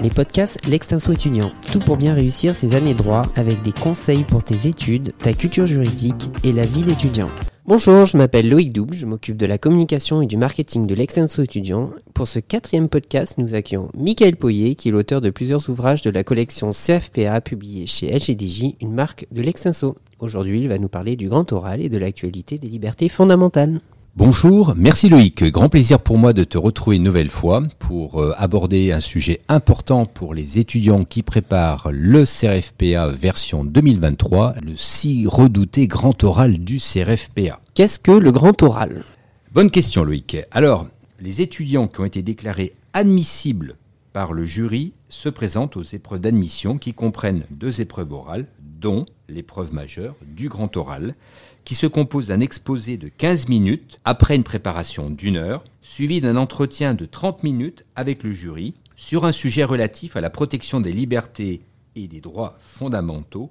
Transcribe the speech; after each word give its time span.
les 0.00 0.10
podcasts 0.10 0.66
L'Extinso 0.66 1.12
étudiant. 1.12 1.52
Tout 1.70 1.80
pour 1.80 1.96
bien 1.96 2.14
réussir 2.14 2.54
ses 2.54 2.74
années 2.74 2.94
droit 2.94 3.22
avec 3.36 3.62
des 3.62 3.72
conseils 3.72 4.24
pour 4.24 4.42
tes 4.42 4.68
études, 4.68 5.12
ta 5.18 5.32
culture 5.32 5.66
juridique 5.66 6.30
et 6.44 6.52
la 6.52 6.64
vie 6.64 6.82
d'étudiant. 6.82 7.28
Bonjour, 7.66 8.06
je 8.06 8.16
m'appelle 8.16 8.48
Loïc 8.48 8.72
Double, 8.72 8.94
je 8.94 9.06
m'occupe 9.06 9.36
de 9.36 9.46
la 9.46 9.56
communication 9.56 10.20
et 10.20 10.26
du 10.26 10.36
marketing 10.36 10.86
de 10.86 10.94
l'Extenso 10.94 11.42
étudiant. 11.42 11.90
Pour 12.12 12.26
ce 12.26 12.40
quatrième 12.40 12.88
podcast, 12.88 13.34
nous 13.38 13.54
accueillons 13.54 13.88
Michael 13.96 14.36
Poyer, 14.36 14.74
qui 14.74 14.88
est 14.88 14.92
l'auteur 14.92 15.20
de 15.20 15.30
plusieurs 15.30 15.68
ouvrages 15.70 16.02
de 16.02 16.10
la 16.10 16.24
collection 16.24 16.70
CFPA 16.70 17.40
publiée 17.40 17.86
chez 17.86 18.10
LGDJ, 18.10 18.74
une 18.80 18.92
marque 18.92 19.26
de 19.30 19.42
l'Extenso. 19.42 19.96
Aujourd'hui, 20.18 20.60
il 20.60 20.68
va 20.68 20.78
nous 20.78 20.88
parler 20.88 21.14
du 21.14 21.28
grand 21.28 21.52
oral 21.52 21.80
et 21.80 21.88
de 21.88 21.98
l'actualité 21.98 22.58
des 22.58 22.68
libertés 22.68 23.08
fondamentales. 23.08 23.80
Bonjour, 24.14 24.74
merci 24.76 25.08
Loïc. 25.08 25.42
Grand 25.44 25.70
plaisir 25.70 25.98
pour 25.98 26.18
moi 26.18 26.34
de 26.34 26.44
te 26.44 26.58
retrouver 26.58 26.96
une 26.96 27.02
nouvelle 27.02 27.30
fois 27.30 27.62
pour 27.78 28.20
euh, 28.20 28.34
aborder 28.36 28.92
un 28.92 29.00
sujet 29.00 29.40
important 29.48 30.04
pour 30.04 30.34
les 30.34 30.58
étudiants 30.58 31.04
qui 31.06 31.22
préparent 31.22 31.88
le 31.90 32.26
CRFPA 32.26 33.06
version 33.08 33.64
2023, 33.64 34.56
le 34.62 34.76
si 34.76 35.26
redouté 35.26 35.86
grand 35.86 36.22
oral 36.24 36.58
du 36.58 36.76
CRFPA. 36.76 37.58
Qu'est-ce 37.72 37.98
que 37.98 38.12
le 38.12 38.32
grand 38.32 38.62
oral? 38.62 39.06
Bonne 39.54 39.70
question 39.70 40.04
Loïc. 40.04 40.36
Alors, 40.50 40.86
les 41.18 41.40
étudiants 41.40 41.88
qui 41.88 42.00
ont 42.00 42.04
été 42.04 42.20
déclarés 42.20 42.74
admissibles 42.92 43.76
par 44.12 44.34
le 44.34 44.44
jury 44.44 44.92
se 45.08 45.30
présentent 45.30 45.78
aux 45.78 45.82
épreuves 45.82 46.20
d'admission 46.20 46.76
qui 46.76 46.92
comprennent 46.92 47.44
deux 47.50 47.80
épreuves 47.80 48.12
orales, 48.12 48.46
dont 48.60 49.06
l'épreuve 49.32 49.72
majeure 49.72 50.14
du 50.22 50.48
grand 50.48 50.76
oral, 50.76 51.16
qui 51.64 51.74
se 51.74 51.86
compose 51.86 52.28
d'un 52.28 52.40
exposé 52.40 52.96
de 52.96 53.08
15 53.08 53.48
minutes 53.48 54.00
après 54.04 54.36
une 54.36 54.44
préparation 54.44 55.10
d'une 55.10 55.36
heure, 55.36 55.64
suivi 55.80 56.20
d'un 56.20 56.36
entretien 56.36 56.94
de 56.94 57.06
30 57.06 57.42
minutes 57.42 57.84
avec 57.96 58.22
le 58.22 58.32
jury 58.32 58.74
sur 58.96 59.24
un 59.24 59.32
sujet 59.32 59.64
relatif 59.64 60.16
à 60.16 60.20
la 60.20 60.30
protection 60.30 60.80
des 60.80 60.92
libertés 60.92 61.62
et 61.96 62.06
des 62.06 62.20
droits 62.20 62.56
fondamentaux, 62.60 63.50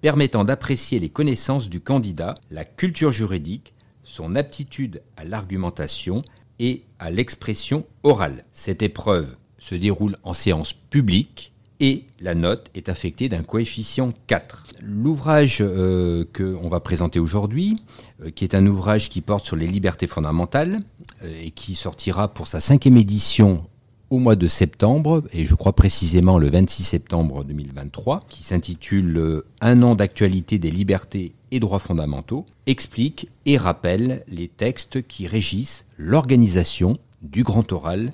permettant 0.00 0.44
d'apprécier 0.44 0.98
les 0.98 1.08
connaissances 1.10 1.68
du 1.68 1.80
candidat, 1.80 2.36
la 2.50 2.64
culture 2.64 3.12
juridique, 3.12 3.74
son 4.04 4.34
aptitude 4.36 5.02
à 5.16 5.24
l'argumentation 5.24 6.22
et 6.58 6.84
à 6.98 7.10
l'expression 7.10 7.86
orale. 8.02 8.44
Cette 8.52 8.82
épreuve 8.82 9.36
se 9.58 9.74
déroule 9.74 10.16
en 10.24 10.32
séance 10.32 10.72
publique 10.72 11.51
et 11.82 12.04
la 12.20 12.36
note 12.36 12.70
est 12.76 12.88
affectée 12.88 13.28
d'un 13.28 13.42
coefficient 13.42 14.14
4. 14.28 14.66
L'ouvrage 14.80 15.58
euh, 15.60 16.24
que 16.32 16.54
qu'on 16.54 16.68
va 16.68 16.78
présenter 16.78 17.18
aujourd'hui, 17.18 17.76
euh, 18.22 18.30
qui 18.30 18.44
est 18.44 18.54
un 18.54 18.64
ouvrage 18.66 19.10
qui 19.10 19.20
porte 19.20 19.44
sur 19.44 19.56
les 19.56 19.66
libertés 19.66 20.06
fondamentales 20.06 20.78
euh, 21.24 21.42
et 21.42 21.50
qui 21.50 21.74
sortira 21.74 22.28
pour 22.28 22.46
sa 22.46 22.60
cinquième 22.60 22.96
édition 22.96 23.64
au 24.10 24.20
mois 24.20 24.36
de 24.36 24.46
septembre, 24.46 25.24
et 25.32 25.44
je 25.44 25.54
crois 25.56 25.72
précisément 25.72 26.38
le 26.38 26.48
26 26.48 26.84
septembre 26.84 27.42
2023, 27.44 28.20
qui 28.28 28.44
s'intitule 28.44 29.42
Un 29.60 29.82
an 29.82 29.96
d'actualité 29.96 30.58
des 30.58 30.70
libertés 30.70 31.32
et 31.50 31.60
droits 31.60 31.78
fondamentaux, 31.78 32.44
explique 32.66 33.28
et 33.46 33.56
rappelle 33.56 34.22
les 34.28 34.48
textes 34.48 35.04
qui 35.08 35.26
régissent 35.26 35.86
l'organisation 35.96 36.98
du 37.22 37.42
grand 37.42 37.72
oral, 37.72 38.12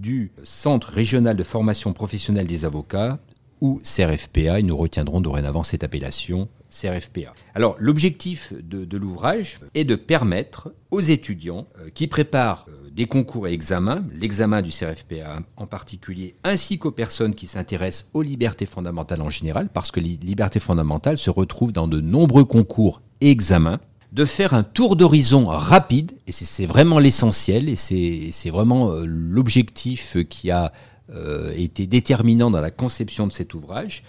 du 0.00 0.32
Centre 0.44 0.88
régional 0.88 1.36
de 1.36 1.42
formation 1.42 1.92
professionnelle 1.92 2.46
des 2.46 2.64
avocats, 2.64 3.18
ou 3.60 3.80
CRFPA, 3.82 4.60
et 4.60 4.62
nous 4.62 4.76
retiendrons 4.76 5.20
dorénavant 5.20 5.64
cette 5.64 5.82
appellation 5.82 6.48
CRFPA. 6.70 7.34
Alors 7.54 7.76
l'objectif 7.78 8.52
de, 8.52 8.96
l'ouvrage 8.96 9.58
est 9.74 9.84
de 9.84 9.96
permettre 9.96 10.72
aux 10.90 11.00
étudiants 11.00 11.66
euh, 11.78 11.88
qui 11.92 12.06
préparent 12.06 12.66
euh, 12.68 12.90
des 12.90 13.06
concours 13.06 13.48
et 13.48 13.52
examens, 13.52 14.04
l'examen 14.12 14.60
du 14.60 14.70
CRFPA 14.70 15.40
en 15.56 15.66
particulier, 15.66 16.34
ainsi 16.44 16.78
qu'aux 16.78 16.90
personnes 16.90 17.34
qui 17.34 17.46
s'intéressent 17.46 18.10
aux 18.12 18.22
libertés 18.22 18.66
fondamentales 18.66 19.22
en 19.22 19.30
général, 19.30 19.70
parce 19.72 19.90
que 19.90 20.00
les 20.00 20.18
libertés 20.18 20.60
fondamentales 20.60 21.18
se 21.18 21.30
retrouvent 21.30 21.72
dans 21.72 21.88
de 21.88 22.00
nombreux 22.00 22.44
concours 22.44 23.00
et 23.20 23.30
examens, 23.30 23.80
de 24.12 24.24
faire 24.24 24.54
un 24.54 24.62
tour 24.62 24.96
d'horizon 24.96 25.46
rapide, 25.46 26.12
et 26.26 26.32
c'est 26.32 26.66
vraiment 26.66 26.98
l'essentiel, 26.98 27.68
et 27.68 27.76
c'est 27.76 28.50
vraiment 28.50 28.90
euh, 28.90 29.04
l'objectif 29.06 30.16
qui 30.28 30.50
a 30.50 30.72
euh, 31.10 31.52
été 31.56 31.86
déterminant 31.86 32.50
dans 32.50 32.60
la 32.60 32.70
conception 32.70 33.26
de 33.26 33.32
cet 33.32 33.54
ouvrage, 33.54 34.04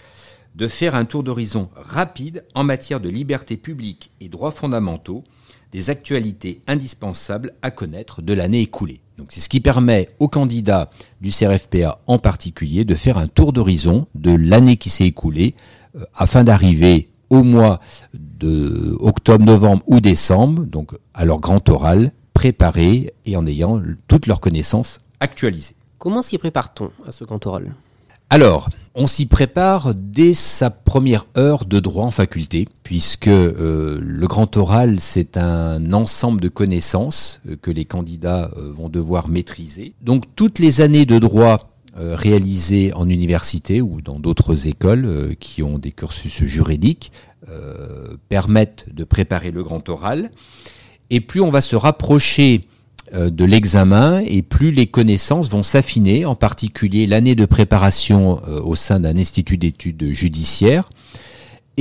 de 0.54 0.68
faire 0.68 0.94
un 0.94 1.04
tour 1.04 1.22
d'horizon 1.22 1.68
rapide 1.76 2.44
en 2.54 2.64
matière 2.64 3.00
de 3.00 3.08
liberté 3.08 3.56
publique 3.56 4.10
et 4.20 4.28
droits 4.28 4.50
fondamentaux, 4.50 5.24
des 5.72 5.90
actualités 5.90 6.60
indispensables 6.66 7.54
à 7.62 7.70
connaître 7.70 8.22
de 8.22 8.32
l'année 8.32 8.60
écoulée. 8.60 9.00
Donc 9.18 9.28
c'est 9.30 9.40
ce 9.40 9.48
qui 9.48 9.60
permet 9.60 10.08
aux 10.18 10.28
candidats 10.28 10.90
du 11.20 11.30
CRFPA 11.30 12.00
en 12.06 12.18
particulier 12.18 12.84
de 12.84 12.94
faire 12.94 13.18
un 13.18 13.28
tour 13.28 13.52
d'horizon 13.52 14.06
de 14.14 14.32
l'année 14.32 14.76
qui 14.76 14.90
s'est 14.90 15.06
écoulée 15.06 15.54
euh, 15.94 16.04
afin 16.14 16.42
d'arriver 16.42 17.10
au 17.28 17.42
mois 17.42 17.80
octobre, 19.00 19.44
novembre 19.44 19.82
ou 19.86 20.00
décembre, 20.00 20.64
donc 20.64 20.92
à 21.14 21.24
leur 21.24 21.40
grand 21.40 21.68
oral, 21.68 22.12
préparé 22.32 23.12
et 23.24 23.36
en 23.36 23.46
ayant 23.46 23.80
toutes 24.08 24.26
leurs 24.26 24.40
connaissances 24.40 25.00
actualisées. 25.20 25.74
Comment 25.98 26.22
s'y 26.22 26.38
prépare-t-on 26.38 26.90
à 27.06 27.12
ce 27.12 27.24
grand 27.24 27.44
oral? 27.46 27.74
Alors, 28.32 28.70
on 28.94 29.08
s'y 29.08 29.26
prépare 29.26 29.92
dès 29.92 30.34
sa 30.34 30.70
première 30.70 31.26
heure 31.36 31.64
de 31.64 31.80
droit 31.80 32.04
en 32.04 32.12
faculté, 32.12 32.68
puisque 32.84 33.26
euh, 33.26 33.98
le 34.00 34.26
grand 34.28 34.56
oral, 34.56 35.00
c'est 35.00 35.36
un 35.36 35.92
ensemble 35.92 36.40
de 36.40 36.48
connaissances 36.48 37.40
euh, 37.48 37.56
que 37.60 37.72
les 37.72 37.84
candidats 37.84 38.52
euh, 38.56 38.72
vont 38.72 38.88
devoir 38.88 39.26
maîtriser. 39.26 39.94
Donc 40.00 40.24
toutes 40.36 40.60
les 40.60 40.80
années 40.80 41.06
de 41.06 41.18
droit 41.18 41.69
réalisés 42.14 42.92
en 42.94 43.08
université 43.08 43.80
ou 43.80 44.00
dans 44.00 44.18
d'autres 44.18 44.66
écoles 44.68 45.04
euh, 45.04 45.34
qui 45.38 45.62
ont 45.62 45.78
des 45.78 45.92
cursus 45.92 46.44
juridiques 46.44 47.12
euh, 47.48 48.16
permettent 48.28 48.86
de 48.92 49.04
préparer 49.04 49.50
le 49.50 49.62
grand 49.62 49.88
oral. 49.88 50.30
Et 51.10 51.20
plus 51.20 51.40
on 51.40 51.50
va 51.50 51.60
se 51.60 51.76
rapprocher 51.76 52.62
de 53.12 53.44
l'examen 53.44 54.20
et 54.24 54.40
plus 54.40 54.70
les 54.70 54.86
connaissances 54.86 55.50
vont 55.50 55.64
s'affiner, 55.64 56.24
en 56.26 56.36
particulier 56.36 57.08
l'année 57.08 57.34
de 57.34 57.44
préparation 57.44 58.40
au 58.62 58.76
sein 58.76 59.00
d'un 59.00 59.16
institut 59.16 59.56
d'études 59.56 60.12
judiciaires 60.12 60.88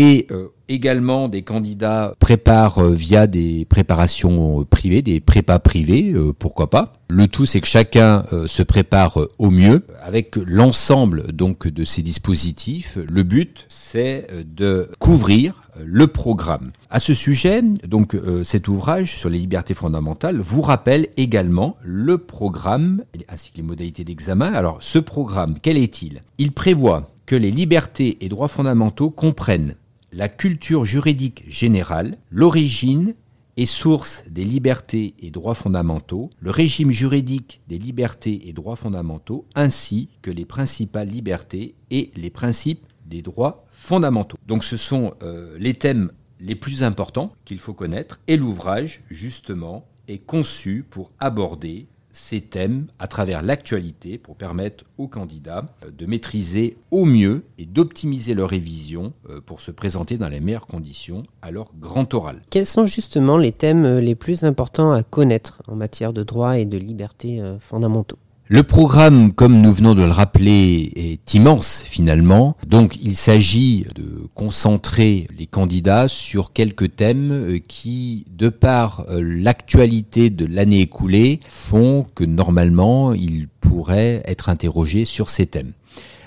et 0.01 0.27
également 0.69 1.27
des 1.27 1.41
candidats 1.41 2.15
préparent 2.19 2.83
via 2.83 3.27
des 3.27 3.65
préparations 3.65 4.63
privées, 4.63 5.01
des 5.01 5.19
prépas 5.19 5.59
privés, 5.59 6.15
pourquoi 6.39 6.69
pas. 6.69 6.93
Le 7.11 7.27
tout, 7.27 7.47
c'est 7.47 7.59
que 7.59 7.67
chacun 7.67 8.23
euh, 8.33 8.45
se 8.45 8.61
prépare 8.61 9.19
euh, 9.19 9.27
au 9.39 9.49
mieux 9.49 9.83
avec 10.03 10.35
l'ensemble 10.35 11.31
donc 11.31 11.67
de 11.67 11.83
ces 11.83 12.03
dispositifs. 12.03 12.99
Le 13.09 13.23
but, 13.23 13.65
c'est 13.67 14.27
euh, 14.31 14.43
de 14.45 14.91
couvrir 14.99 15.63
le 15.83 16.05
programme. 16.05 16.71
À 16.91 16.99
ce 16.99 17.15
sujet, 17.15 17.61
donc 17.87 18.17
cet 18.43 18.67
ouvrage 18.67 19.15
sur 19.15 19.29
les 19.29 19.37
libertés 19.37 19.73
fondamentales 19.73 20.37
vous 20.39 20.61
rappelle 20.61 21.07
également 21.15 21.77
le 21.81 22.17
programme 22.17 23.03
ainsi 23.29 23.51
que 23.51 23.57
les 23.57 23.63
modalités 23.63 24.03
d'examen. 24.03 24.51
Alors, 24.51 24.79
ce 24.81 24.99
programme, 24.99 25.55
quel 25.61 25.77
est-il? 25.77 26.21
Il 26.37 26.51
prévoit 26.51 27.09
que 27.25 27.37
les 27.37 27.51
libertés 27.51 28.17
et 28.19 28.27
droits 28.27 28.49
fondamentaux 28.49 29.09
comprennent 29.09 29.75
la 30.11 30.29
culture 30.29 30.85
juridique 30.85 31.43
générale, 31.47 32.17
l'origine 32.31 33.15
et 33.57 33.65
source 33.65 34.23
des 34.29 34.45
libertés 34.45 35.15
et 35.19 35.31
droits 35.31 35.55
fondamentaux, 35.55 36.29
le 36.39 36.51
régime 36.51 36.91
juridique 36.91 37.61
des 37.67 37.77
libertés 37.77 38.47
et 38.47 38.53
droits 38.53 38.75
fondamentaux, 38.75 39.45
ainsi 39.53 40.09
que 40.21 40.31
les 40.31 40.45
principales 40.45 41.09
libertés 41.09 41.75
et 41.91 42.11
les 42.15 42.29
principes 42.29 42.85
des 43.05 43.21
droits 43.21 43.65
fondamentaux. 43.69 44.37
Donc 44.47 44.63
ce 44.63 44.77
sont 44.77 45.13
euh, 45.23 45.57
les 45.59 45.73
thèmes 45.73 46.11
les 46.39 46.55
plus 46.55 46.83
importants 46.83 47.33
qu'il 47.43 47.59
faut 47.59 47.73
connaître 47.73 48.19
et 48.27 48.37
l'ouvrage, 48.37 49.03
justement, 49.09 49.87
est 50.07 50.19
conçu 50.19 50.85
pour 50.89 51.11
aborder 51.19 51.87
ces 52.19 52.41
thèmes 52.41 52.87
à 52.99 53.07
travers 53.07 53.41
l'actualité 53.41 54.17
pour 54.17 54.35
permettre 54.35 54.83
aux 54.97 55.07
candidats 55.07 55.65
euh, 55.83 55.89
de 55.89 56.05
maîtriser 56.05 56.77
au 56.91 57.05
mieux 57.05 57.43
et 57.57 57.65
d'optimiser 57.65 58.33
leur 58.33 58.49
révision 58.49 59.13
euh, 59.29 59.41
pour 59.41 59.61
se 59.61 59.71
présenter 59.71 60.17
dans 60.17 60.29
les 60.29 60.39
meilleures 60.39 60.67
conditions 60.67 61.23
à 61.41 61.49
leur 61.49 61.71
grand 61.79 62.13
oral. 62.13 62.41
Quels 62.49 62.65
sont 62.65 62.85
justement 62.85 63.37
les 63.37 63.51
thèmes 63.51 63.85
euh, 63.85 64.01
les 64.01 64.15
plus 64.15 64.43
importants 64.43 64.91
à 64.91 65.01
connaître 65.01 65.63
en 65.67 65.75
matière 65.75 66.13
de 66.13 66.23
droit 66.23 66.59
et 66.59 66.65
de 66.65 66.77
liberté 66.77 67.41
fondamentaux? 67.59 68.19
Le 68.51 68.63
programme, 68.63 69.31
comme 69.31 69.61
nous 69.61 69.71
venons 69.71 69.93
de 69.93 70.01
le 70.01 70.09
rappeler, 70.09 70.91
est 70.95 71.35
immense 71.35 71.83
finalement. 71.87 72.57
Donc 72.65 72.97
il 72.99 73.15
s'agit 73.15 73.85
de 73.93 74.27
concentrer 74.33 75.27
les 75.37 75.45
candidats 75.45 76.07
sur 76.07 76.51
quelques 76.51 76.95
thèmes 76.95 77.31
euh, 77.31 77.59
qui, 77.59 78.25
de 78.31 78.49
par 78.49 79.05
euh, 79.07 79.21
l'actualité 79.21 80.31
de 80.31 80.47
l'année 80.47 80.81
écoulée, 80.81 81.41
font 81.47 82.07
que 82.15 82.23
normalement 82.23 83.13
ils 83.13 83.47
pourraient 83.61 84.23
être 84.25 84.49
interrogés 84.49 85.05
sur 85.05 85.29
ces 85.29 85.45
thèmes. 85.45 85.73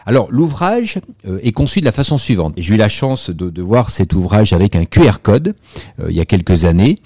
Alors 0.06 0.28
l'ouvrage 0.30 0.98
euh, 1.26 1.38
est 1.42 1.52
conçu 1.52 1.80
de 1.80 1.84
la 1.84 1.92
façon 1.92 2.18
suivante. 2.18 2.54
J'ai 2.56 2.74
eu 2.74 2.76
la 2.76 2.88
chance 2.88 3.30
de, 3.30 3.62
voir 3.62 3.90
cet 3.90 4.14
ouvrage 4.14 4.52
avec 4.52 4.74
un 4.74 4.84
QR 4.84 5.20
code 5.22 5.54
euh, 6.00 6.06
il 6.10 6.16
y 6.16 6.20
a 6.20 6.24
quelques 6.24 6.64
années 6.64 6.98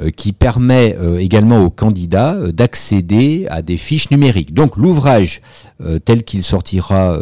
euh, 0.00 0.10
qui 0.10 0.32
permet 0.32 0.96
également 1.18 1.64
aux 1.64 1.70
candidats 1.70 2.34
d'accéder 2.52 3.46
à 3.50 3.62
des 3.62 3.76
fiches 3.76 4.10
numériques. 4.10 4.54
Donc 4.54 4.76
l'ouvrage 4.76 5.40
tel 6.04 6.24
qu'il 6.24 6.42
sortira 6.42 7.18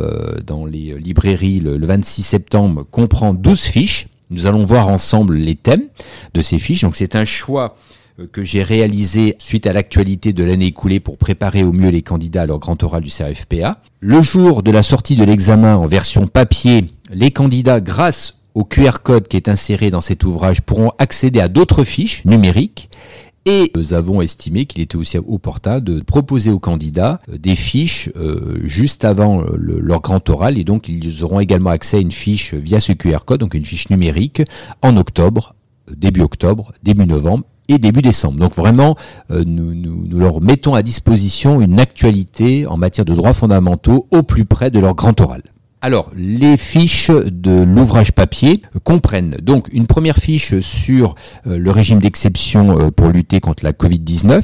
dans 0.47 0.67
les 0.67 0.99
librairies 0.99 1.61
le, 1.61 1.77
le 1.77 1.87
26 1.87 2.23
septembre 2.23 2.85
comprend 2.91 3.35
12 3.35 3.61
fiches. 3.61 4.09
Nous 4.31 4.47
allons 4.47 4.65
voir 4.65 4.89
ensemble 4.89 5.37
les 5.37 5.55
thèmes 5.55 5.85
de 6.35 6.43
ces 6.43 6.59
fiches. 6.59 6.83
Donc 6.83 6.97
c'est 6.97 7.17
un 7.17 7.25
choix 7.25 7.77
que 8.33 8.43
j'ai 8.43 8.63
réalisé 8.63 9.37
suite 9.39 9.67
à 9.67 9.73
l'actualité 9.73 10.33
de 10.33 10.45
l'année 10.45 10.67
écoulée 10.67 11.01
pour 11.01 11.17
préparer 11.17 11.63
au 11.63 11.73
mieux 11.73 11.89
les 11.89 12.03
candidats 12.03 12.43
à 12.43 12.47
leur 12.47 12.59
grand 12.59 12.83
oral 12.83 13.03
du 13.03 13.11
CRFPA. 13.11 13.81
Le 14.01 14.21
jour 14.21 14.63
de 14.63 14.71
la 14.71 14.83
sortie 14.83 15.17
de 15.17 15.25
l'examen 15.25 15.77
en 15.77 15.87
version 15.87 16.27
papier, 16.27 16.91
les 17.11 17.31
candidats, 17.31 17.81
grâce 17.81 18.41
au 18.55 18.65
QR 18.65 18.99
code 19.03 19.29
qui 19.29 19.37
est 19.37 19.49
inséré 19.49 19.91
dans 19.91 20.01
cet 20.01 20.25
ouvrage, 20.25 20.61
pourront 20.61 20.93
accéder 20.99 21.41
à 21.41 21.49
d'autres 21.49 21.85
fiches 21.85 22.25
numériques 22.25 22.91
et 23.45 23.73
nous 23.75 23.93
avons 23.93 24.23
estimé 24.23 24.67
qu'il 24.67 24.83
était 24.83 24.97
aussi 24.97 25.19
opportun 25.19 25.81
de 25.81 26.01
proposer 26.01 26.53
aux 26.53 26.61
candidats 26.61 27.21
euh, 27.29 27.39
des 27.39 27.57
fiches 27.57 28.09
euh, 28.17 28.61
juste 28.63 29.05
avant 29.05 29.43
leur 29.57 30.01
grand 30.01 30.29
oral 30.31 30.59
et 30.59 30.65
donc 30.65 30.89
ils 30.89 31.25
auront 31.25 31.41
également 31.41 31.71
accès 31.71 31.97
à 31.97 32.01
une 32.01 32.13
fiche 32.13 32.55
via 32.55 32.79
ce 32.79 32.93
QR 32.93 33.25
code, 33.27 33.41
donc 33.41 33.55
une 33.55 33.65
fiche 33.65 33.91
numérique 33.91 34.43
en 34.81 34.97
octobre, 34.97 35.57
début 35.97 36.21
octobre, 36.21 36.73
début 36.85 37.07
novembre 37.07 37.45
début 37.79 38.03
décembre. 38.03 38.39
Donc 38.39 38.55
vraiment, 38.55 38.97
euh, 39.31 39.45
nous, 39.47 39.75
nous, 39.75 40.19
leur 40.19 40.41
mettons 40.41 40.75
à 40.75 40.83
disposition 40.83 41.61
une 41.61 41.81
actualité 41.81 42.67
en 42.67 42.77
matière 42.77 43.05
de 43.05 43.15
droits 43.15 43.35
fondamentaux 43.35 44.07
au 44.11 44.23
plus 44.23 44.45
près 44.45 44.71
de 44.71 44.79
leur 44.79 44.95
grand 44.95 45.21
oral. 45.21 45.43
Alors, 45.81 46.13
les 46.17 46.57
fiches 46.57 47.11
de 47.11 47.63
l'ouvrage 47.63 48.13
papier 48.13 48.63
comprennent 48.85 49.37
donc 49.43 49.69
une 49.73 49.87
première 49.87 50.17
fiche 50.17 50.61
sur 50.61 51.17
euh, 51.47 51.59
le 51.59 51.71
régime 51.73 51.99
d'exception 51.99 52.79
euh, 52.79 52.91
pour 52.91 53.09
lutter 53.09 53.41
contre 53.41 53.65
la 53.65 53.73
Covid-19, 53.73 54.43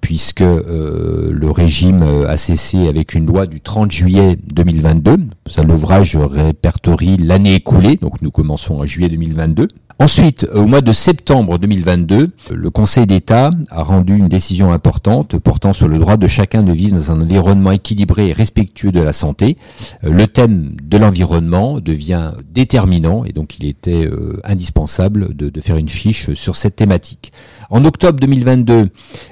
puisque 0.00 0.40
le 0.40 1.50
régime 1.50 2.04
a 2.28 2.36
cessé 2.36 2.86
avec 2.86 3.14
une 3.14 3.26
loi 3.26 3.46
du 3.46 3.60
30 3.60 3.90
juillet 3.90 4.38
2022. 4.54 5.16
Ça, 5.48 5.64
l'ouvrage 5.64 6.16
répertorie 6.16 7.16
l'année 7.16 7.56
écoulée, 7.56 7.96
donc 7.96 8.22
nous 8.22 8.30
commençons 8.30 8.74
en 8.76 8.86
juillet 8.86 9.08
2022. 9.08 9.66
Ensuite, 10.02 10.48
au 10.52 10.66
mois 10.66 10.80
de 10.80 10.92
septembre 10.92 11.58
2022, 11.58 12.32
le 12.50 12.70
Conseil 12.70 13.06
d'État 13.06 13.50
a 13.70 13.84
rendu 13.84 14.16
une 14.16 14.26
décision 14.26 14.72
importante 14.72 15.38
portant 15.38 15.72
sur 15.72 15.86
le 15.86 15.96
droit 15.96 16.16
de 16.16 16.26
chacun 16.26 16.64
de 16.64 16.72
vivre 16.72 16.96
dans 16.96 17.12
un 17.12 17.20
environnement 17.20 17.70
équilibré 17.70 18.30
et 18.30 18.32
respectueux 18.32 18.90
de 18.90 18.98
la 18.98 19.12
santé. 19.12 19.56
Euh, 20.02 20.10
le 20.10 20.26
thème 20.26 20.74
de 20.82 20.98
l'environnement 20.98 21.78
devient 21.78 22.32
déterminant 22.50 23.24
et 23.24 23.30
donc 23.30 23.60
il 23.60 23.64
était 23.64 24.04
euh, 24.04 24.40
indispensable 24.42 25.36
de, 25.36 25.60
faire 25.60 25.76
une 25.76 25.88
fiche 25.88 26.34
sur 26.34 26.56
cette 26.56 26.74
thématique. 26.74 27.30
En 27.74 27.84
octobre 27.84 28.20
2022, 28.20 28.90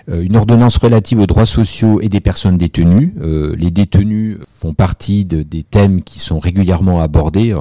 euh, 0.08 0.22
une 0.22 0.36
ordonnance 0.36 0.76
relative 0.78 1.20
aux 1.20 1.26
droits 1.26 1.46
sociaux 1.46 2.00
et 2.00 2.08
des 2.08 2.20
personnes 2.20 2.56
détenues. 2.56 3.14
les 3.56 3.70
détenus 3.70 4.38
font 4.58 4.74
partie 4.74 5.24
des 5.24 5.62
thèmes 5.62 6.02
qui 6.02 6.18
sont 6.18 6.38
régulièrement 6.38 7.00
abordés 7.00 7.54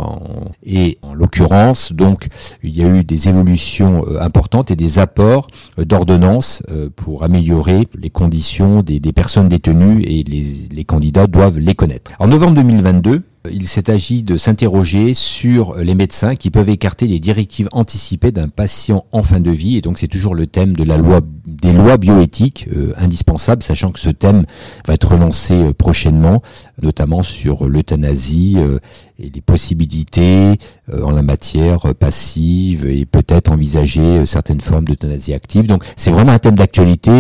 et 0.64 0.98
en 1.02 1.14
l'occurrence, 1.14 1.94
donc, 1.94 2.28
il 2.64 2.76
y 2.76 2.84
a 2.84 2.88
eu 2.88 3.04
des 3.04 3.30
évolutions 3.30 4.06
euh, 4.08 4.22
importantes 4.22 4.72
et 4.72 4.76
des 4.76 5.00
apports 5.00 5.48
euh, 5.78 5.86
d'ordonnances 5.86 6.64
euh, 6.70 6.90
pour 6.96 7.24
améliorer 7.24 7.88
les 7.98 8.10
conditions 8.10 8.82
des, 8.82 9.00
personnes 9.14 9.50
détenues 9.50 10.02
et 10.04 10.24
les, 10.24 10.46
les 10.72 10.86
candidats 10.86 11.28
doivent 11.28 11.60
les 11.60 11.76
connaître. 11.76 12.12
En 12.20 12.28
novembre 12.28 12.56
2022, 12.56 13.24
il 13.52 13.68
s'est 13.68 13.90
agi 13.90 14.24
de 14.24 14.38
s'interroger 14.38 15.14
sur 15.14 15.76
les 15.78 15.96
médecins 15.96 16.36
qui 16.36 16.50
peuvent 16.50 16.70
écarter 16.70 17.08
les 17.08 17.20
directives 17.20 17.70
anticipées 17.72 18.32
d'un 18.32 18.48
patient 18.48 19.06
en 19.12 19.24
fin 19.24 19.40
de 19.40 19.52
vie. 19.52 19.78
Et 19.78 19.82
donc 19.82 20.00
c'est 20.00 20.08
toujours 20.08 20.36
le 20.36 20.48
thème 20.48 20.76
de 20.76 20.84
la 20.84 20.98
loi, 20.98 21.22
des 21.46 21.74
lois 21.74 21.98
bioéthiques 21.98 22.68
euh, 22.76 22.94
indispensables, 22.98 23.64
sachant 23.64 23.92
que 23.92 24.00
ce 24.00 24.10
thème 24.10 24.46
va 24.88 24.94
être 24.94 25.12
relancé 25.12 25.54
euh, 25.54 25.74
prochainement, 25.74 26.42
notamment 26.82 27.24
sur 27.24 27.68
l'euthanasie 27.68 28.56
euh, 28.58 28.80
et 29.20 29.30
les 29.30 29.42
possibilités 29.42 30.58
en 31.04 31.12
la 31.12 31.22
matière 31.22 31.94
passive 31.94 32.88
et 32.88 33.06
peut-être 33.06 33.52
envisager 33.52 34.26
certaines 34.26 34.62
formes 34.62 34.86
d'euthanasie 34.86 35.34
active. 35.34 35.68
Donc 35.68 35.84
c'est 35.98 36.12
vraiment 36.12 36.32
un 36.32 36.40
thème 36.40 36.56
d'actualité 36.56 37.12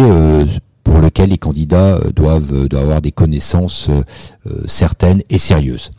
pour 0.85 0.99
lequel 0.99 1.31
les 1.31 1.37
candidats 1.37 1.99
doivent, 2.15 2.69
doivent 2.69 2.83
avoir 2.83 3.01
des 3.01 3.11
connaissances 3.11 3.89
certaines 4.65 5.21
et 5.29 5.37
sérieuses. 5.37 5.91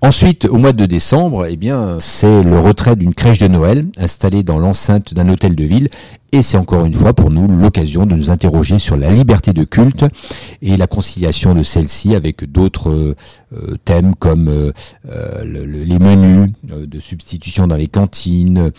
Ensuite, 0.00 0.44
au 0.46 0.56
mois 0.56 0.72
de 0.72 0.86
décembre, 0.86 1.46
eh 1.48 1.56
bien, 1.56 1.98
c'est 2.00 2.42
le 2.42 2.58
retrait 2.58 2.96
d'une 2.96 3.14
crèche 3.14 3.38
de 3.38 3.48
Noël 3.48 3.86
installée 3.96 4.42
dans 4.42 4.58
l'enceinte 4.58 5.14
d'un 5.14 5.28
hôtel 5.28 5.54
de 5.54 5.64
ville 5.64 5.88
et 6.32 6.42
c'est 6.42 6.58
encore 6.58 6.84
une 6.84 6.94
fois 6.94 7.14
pour 7.14 7.30
nous 7.30 7.46
l'occasion 7.46 8.04
de 8.04 8.14
nous 8.14 8.30
interroger 8.30 8.78
sur 8.78 8.96
la 8.96 9.10
liberté 9.10 9.52
de 9.52 9.64
culte 9.64 10.04
et 10.60 10.76
la 10.76 10.86
conciliation 10.86 11.54
de 11.54 11.62
celle-ci 11.62 12.14
avec 12.14 12.50
d'autres 12.50 12.90
euh, 12.90 13.76
thèmes 13.84 14.14
comme 14.16 14.48
euh, 14.48 15.44
les 15.44 15.98
menus 15.98 16.50
euh, 16.72 16.86
de 16.86 17.00
substitution 17.00 17.66
dans 17.66 17.76
les 17.76 17.86
cantines. 17.88 18.70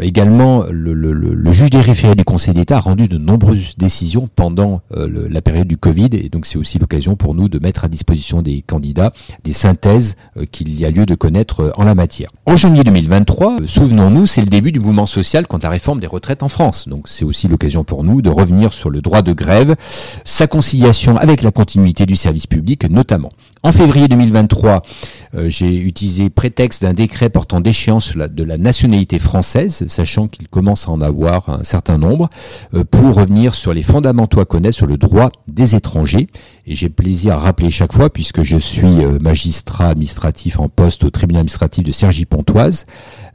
également, 0.00 0.64
le, 0.70 1.52
juge 1.52 1.70
des 1.70 1.80
référés 1.80 2.14
du 2.14 2.24
Conseil 2.24 2.54
d'État 2.54 2.78
a 2.78 2.80
rendu 2.80 3.06
de 3.08 3.18
nombreuses 3.18 3.76
décisions 3.76 4.28
pendant 4.34 4.80
la 4.90 5.40
période 5.42 5.68
du 5.68 5.76
Covid 5.76 6.08
et 6.12 6.28
donc 6.28 6.46
c'est 6.46 6.58
aussi 6.58 6.78
l'occasion 6.78 7.16
pour 7.16 7.34
nous 7.34 7.48
de 7.48 7.58
mettre 7.58 7.84
à 7.84 7.88
disposition 7.88 8.42
des 8.42 8.62
candidats 8.62 9.12
des 9.44 9.52
synthèses 9.52 10.07
qu'il 10.52 10.78
y 10.78 10.84
a 10.84 10.90
lieu 10.90 11.06
de 11.06 11.14
connaître 11.14 11.72
en 11.76 11.84
la 11.84 11.94
matière. 11.94 12.30
En 12.46 12.56
janvier 12.56 12.84
2023, 12.84 13.58
souvenons-nous, 13.66 14.26
c'est 14.26 14.40
le 14.40 14.46
début 14.46 14.72
du 14.72 14.80
mouvement 14.80 15.06
social 15.06 15.46
contre 15.46 15.66
la 15.66 15.70
réforme 15.70 16.00
des 16.00 16.06
retraites 16.06 16.42
en 16.42 16.48
France. 16.48 16.88
Donc 16.88 17.08
c'est 17.08 17.24
aussi 17.24 17.48
l'occasion 17.48 17.84
pour 17.84 18.04
nous 18.04 18.22
de 18.22 18.30
revenir 18.30 18.72
sur 18.72 18.90
le 18.90 19.00
droit 19.00 19.22
de 19.22 19.32
grève, 19.32 19.76
sa 20.24 20.46
conciliation 20.46 21.16
avec 21.16 21.42
la 21.42 21.50
continuité 21.50 22.06
du 22.06 22.16
service 22.16 22.46
public 22.46 22.88
notamment. 22.88 23.30
En 23.62 23.72
février 23.72 24.06
2023, 24.06 24.82
euh, 25.34 25.50
j'ai 25.50 25.76
utilisé 25.76 26.30
prétexte 26.30 26.82
d'un 26.82 26.94
décret 26.94 27.28
portant 27.28 27.60
déchéance 27.60 28.16
de 28.16 28.44
la 28.44 28.56
nationalité 28.56 29.18
française, 29.18 29.84
sachant 29.88 30.28
qu'il 30.28 30.48
commence 30.48 30.88
à 30.88 30.92
en 30.92 31.00
avoir 31.00 31.48
un 31.48 31.64
certain 31.64 31.98
nombre, 31.98 32.30
euh, 32.74 32.84
pour 32.84 33.16
revenir 33.16 33.54
sur 33.54 33.74
les 33.74 33.82
fondamentaux 33.82 34.40
à 34.40 34.44
connaître 34.44 34.76
sur 34.76 34.86
le 34.86 34.96
droit 34.96 35.30
des 35.48 35.74
étrangers. 35.74 36.28
Et 36.70 36.74
j'ai 36.74 36.90
plaisir 36.90 37.34
à 37.34 37.38
rappeler 37.38 37.70
chaque 37.70 37.94
fois, 37.94 38.10
puisque 38.10 38.42
je 38.42 38.58
suis 38.58 38.86
euh, 38.86 39.18
magistrat 39.18 39.88
administratif 39.88 40.60
en 40.60 40.68
poste 40.68 41.02
au 41.02 41.10
tribunal 41.10 41.40
administratif 41.40 41.82
de 41.82 41.92
Cergy-Pontoise, 41.92 42.84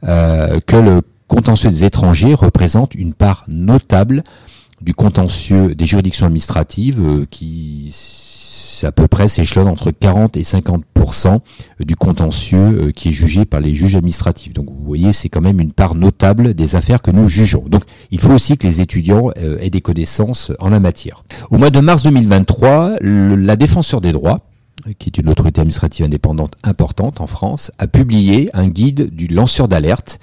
que 0.02 0.76
le 0.76 1.02
contentieux 1.26 1.70
des 1.70 1.84
étrangers 1.84 2.34
représente 2.34 2.94
une 2.94 3.12
part 3.12 3.44
notable 3.48 4.22
du 4.84 4.94
contentieux 4.94 5.74
des 5.74 5.86
juridictions 5.86 6.26
administratives 6.26 7.00
euh, 7.00 7.26
qui 7.30 7.94
à 8.82 8.92
peu 8.92 9.06
près 9.06 9.28
s'échelonne 9.28 9.68
entre 9.68 9.90
40 9.90 10.36
et 10.36 10.42
50% 10.42 11.38
du 11.80 11.94
contentieux 11.96 12.58
euh, 12.58 12.90
qui 12.90 13.10
est 13.10 13.12
jugé 13.12 13.44
par 13.44 13.60
les 13.60 13.74
juges 13.74 13.94
administratifs. 13.94 14.52
Donc 14.52 14.66
vous 14.68 14.84
voyez, 14.84 15.12
c'est 15.12 15.28
quand 15.28 15.40
même 15.40 15.60
une 15.60 15.72
part 15.72 15.94
notable 15.94 16.54
des 16.54 16.74
affaires 16.74 17.02
que 17.02 17.10
nous 17.10 17.28
jugeons. 17.28 17.64
Donc 17.68 17.82
il 18.10 18.20
faut 18.20 18.32
aussi 18.32 18.58
que 18.58 18.66
les 18.66 18.80
étudiants 18.80 19.30
euh, 19.38 19.58
aient 19.60 19.70
des 19.70 19.80
connaissances 19.80 20.50
en 20.58 20.70
la 20.70 20.80
matière. 20.80 21.24
Au 21.50 21.58
mois 21.58 21.70
de 21.70 21.80
mars 21.80 22.02
2023, 22.02 22.96
la 23.00 23.56
défenseur 23.56 24.00
des 24.00 24.12
droits 24.12 24.40
qui 24.98 25.08
est 25.08 25.18
une 25.18 25.28
autorité 25.28 25.60
administrative 25.60 26.04
indépendante 26.04 26.54
importante 26.62 27.20
en 27.20 27.26
France, 27.26 27.72
a 27.78 27.86
publié 27.86 28.50
un 28.52 28.68
guide 28.68 29.14
du 29.14 29.26
lanceur 29.28 29.66
d'alerte. 29.66 30.18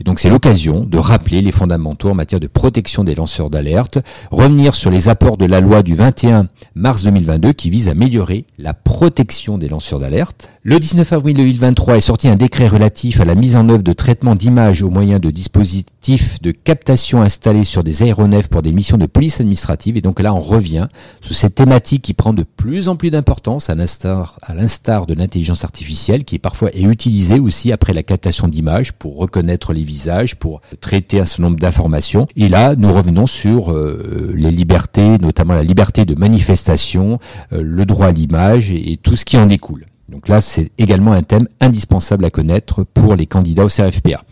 Et 0.00 0.04
donc 0.04 0.20
c'est 0.20 0.30
l'occasion 0.30 0.80
de 0.80 0.98
rappeler 0.98 1.42
les 1.42 1.52
fondamentaux 1.52 2.10
en 2.10 2.14
matière 2.14 2.40
de 2.40 2.46
protection 2.46 3.04
des 3.04 3.14
lanceurs 3.14 3.50
d'alerte, 3.50 3.98
revenir 4.30 4.74
sur 4.74 4.90
les 4.90 5.08
apports 5.08 5.36
de 5.36 5.44
la 5.44 5.60
loi 5.60 5.82
du 5.82 5.94
21 5.94 6.48
mars 6.74 7.02
2022 7.02 7.52
qui 7.52 7.68
vise 7.68 7.88
à 7.88 7.92
améliorer 7.92 8.46
la 8.58 8.72
protection 8.72 9.58
des 9.58 9.68
lanceurs 9.68 9.98
d'alerte. 9.98 10.48
Le 10.62 10.80
19 10.80 11.12
avril 11.12 11.36
2023 11.36 11.96
est 11.96 12.00
sorti 12.00 12.28
un 12.28 12.36
décret 12.36 12.68
relatif 12.68 13.20
à 13.20 13.24
la 13.24 13.34
mise 13.34 13.56
en 13.56 13.68
œuvre 13.68 13.82
de 13.82 13.92
traitement 13.92 14.34
d'images 14.34 14.82
au 14.82 14.90
moyen 14.90 15.18
de 15.18 15.30
dispositifs 15.30 16.40
de 16.42 16.50
captation 16.50 17.22
installés 17.22 17.64
sur 17.64 17.84
des 17.84 18.02
aéronefs 18.02 18.48
pour 18.48 18.62
des 18.62 18.72
missions 18.72 18.98
de 18.98 19.06
police 19.06 19.40
administrative. 19.40 19.96
Et 19.96 20.00
donc 20.00 20.20
là, 20.20 20.34
on 20.34 20.40
revient 20.40 20.88
sur 21.20 21.34
cette 21.34 21.54
thématique 21.54 22.02
qui 22.02 22.14
prend 22.14 22.32
de 22.32 22.42
plus 22.42 22.88
en 22.88 22.96
plus 22.96 23.10
d'importance 23.10 23.70
à 23.70 23.74
l'instant 23.74 24.05
l'instar 24.54 25.06
de 25.06 25.14
l'intelligence 25.14 25.64
artificielle, 25.64 26.24
qui 26.24 26.38
parfois 26.38 26.70
est 26.72 26.82
utilisée 26.82 27.38
aussi 27.38 27.72
après 27.72 27.92
la 27.92 28.02
captation 28.02 28.48
d'images 28.48 28.92
pour 28.92 29.16
reconnaître 29.16 29.72
les 29.72 29.82
visages, 29.82 30.36
pour 30.36 30.60
traiter 30.80 31.20
un 31.20 31.26
certain 31.26 31.44
nombre 31.44 31.58
d'informations. 31.58 32.26
Et 32.36 32.48
là, 32.48 32.76
nous 32.76 32.92
revenons 32.92 33.26
sur 33.26 33.72
euh, 33.72 34.32
les 34.34 34.50
libertés, 34.50 35.18
notamment 35.18 35.54
la 35.54 35.62
liberté 35.62 36.04
de 36.04 36.14
manifestation, 36.14 37.18
euh, 37.52 37.62
le 37.62 37.84
droit 37.84 38.06
à 38.06 38.12
l'image 38.12 38.70
et, 38.70 38.98
tout 39.02 39.16
ce 39.16 39.24
qui 39.24 39.36
en 39.36 39.46
découle. 39.46 39.86
Donc 40.08 40.28
là, 40.28 40.40
c'est 40.40 40.70
également 40.78 41.12
un 41.12 41.22
thème 41.22 41.48
indispensable 41.60 42.24
à 42.24 42.30
connaître 42.30 42.84
pour 42.84 43.14
les 43.16 43.26
candidats 43.26 43.64
au 43.64 43.68
CRFPA. 43.68 44.22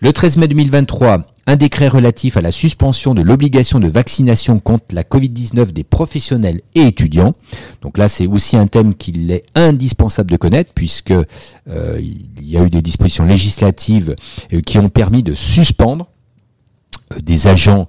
Le 0.00 0.12
13 0.12 0.38
mai 0.38 0.48
2023, 0.48 1.33
un 1.46 1.56
décret 1.56 1.88
relatif 1.88 2.36
à 2.36 2.40
la 2.40 2.50
suspension 2.50 3.14
de 3.14 3.22
l'obligation 3.22 3.78
de 3.78 3.88
vaccination 3.88 4.58
contre 4.58 4.94
la 4.94 5.02
Covid-19 5.02 5.72
des 5.72 5.84
professionnels 5.84 6.60
et 6.74 6.82
étudiants. 6.82 7.34
Donc 7.82 7.98
là, 7.98 8.08
c'est 8.08 8.26
aussi 8.26 8.56
un 8.56 8.66
thème 8.66 8.94
qu'il 8.94 9.30
est 9.30 9.44
indispensable 9.54 10.30
de 10.30 10.36
connaître 10.36 10.72
puisque 10.74 11.12
euh, 11.12 12.00
il 12.00 12.48
y 12.48 12.56
a 12.56 12.64
eu 12.64 12.70
des 12.70 12.82
dispositions 12.82 13.26
législatives 13.26 14.16
euh, 14.52 14.60
qui 14.60 14.78
ont 14.78 14.88
permis 14.88 15.22
de 15.22 15.34
suspendre 15.34 16.08
euh, 17.12 17.18
des 17.20 17.46
agents 17.46 17.88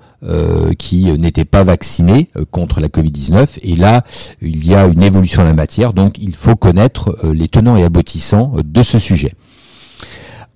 qui 0.80 1.04
n'étaient 1.20 1.46
pas 1.46 1.64
vaccinés 1.64 2.32
contre 2.50 2.80
la 2.80 2.88
Covid-19. 2.88 3.60
Et 3.62 3.76
là, 3.76 4.04
il 4.42 4.66
y 4.66 4.74
a 4.74 4.88
une 4.88 5.04
évolution 5.04 5.44
en 5.44 5.46
la 5.46 5.54
matière, 5.54 5.94
donc 5.94 6.18
il 6.18 6.36
faut 6.36 6.56
connaître 6.56 7.16
les 7.32 7.48
tenants 7.48 7.78
et 7.78 7.84
aboutissants 7.84 8.56
de 8.66 8.82
ce 8.82 8.98
sujet. 8.98 9.36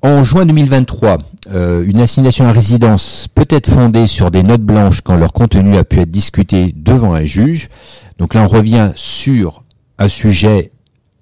En 0.01 0.23
juin 0.23 0.45
2023, 0.45 1.17
euh, 1.51 1.83
une 1.85 1.99
assignation 1.99 2.45
à 2.47 2.53
résidence 2.53 3.27
peut 3.35 3.47
être 3.49 3.69
fondée 3.69 4.07
sur 4.07 4.31
des 4.31 4.43
notes 4.43 4.61
blanches 4.61 5.01
quand 5.01 5.17
leur 5.17 5.33
contenu 5.33 5.75
a 5.75 5.83
pu 5.83 5.99
être 5.99 6.09
discuté 6.09 6.73
devant 6.73 7.13
un 7.13 7.25
juge. 7.25 7.69
Donc 8.17 8.33
là, 8.33 8.43
on 8.43 8.47
revient 8.47 8.93
sur 8.95 9.63
un 9.97 10.07
sujet 10.07 10.71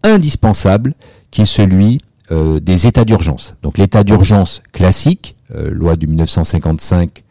indispensable 0.03 0.93
qui 1.31 1.41
est 1.41 1.46
celui 1.46 2.01
euh, 2.31 2.60
des 2.60 2.86
états 2.86 3.03
d'urgence. 3.03 3.55
Donc 3.63 3.79
l'état 3.79 4.03
d'urgence 4.03 4.62
classique, 4.74 5.36
euh, 5.55 5.72
loi 5.72 5.96
du 5.96 6.05
1955 6.05 7.24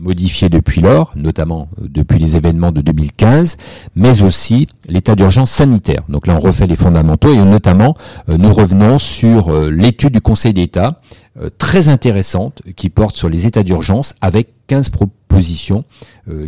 modifié 0.00 0.48
depuis 0.48 0.80
lors, 0.80 1.12
notamment 1.16 1.68
euh, 1.78 1.86
depuis 1.88 2.18
les 2.18 2.36
événements 2.36 2.72
de 2.72 2.80
2015, 2.80 3.56
mais 3.94 4.22
aussi 4.22 4.66
l'état 4.88 5.14
d'urgence 5.14 5.50
sanitaire. 5.50 6.02
Donc 6.08 6.26
là, 6.26 6.34
on 6.36 6.40
refait 6.40 6.66
les 6.66 6.76
fondamentaux 6.76 7.32
et 7.32 7.36
notamment, 7.36 7.96
euh, 8.28 8.36
nous 8.36 8.52
revenons 8.52 8.98
sur 8.98 9.50
euh, 9.50 9.70
l'étude 9.70 10.14
du 10.14 10.20
Conseil 10.20 10.52
d'État, 10.52 11.00
très 11.58 11.88
intéressante, 11.88 12.60
qui 12.76 12.90
porte 12.90 13.16
sur 13.16 13.28
les 13.28 13.46
états 13.46 13.62
d'urgence 13.62 14.14
avec 14.20 14.48
15 14.66 14.90
propositions 14.90 15.84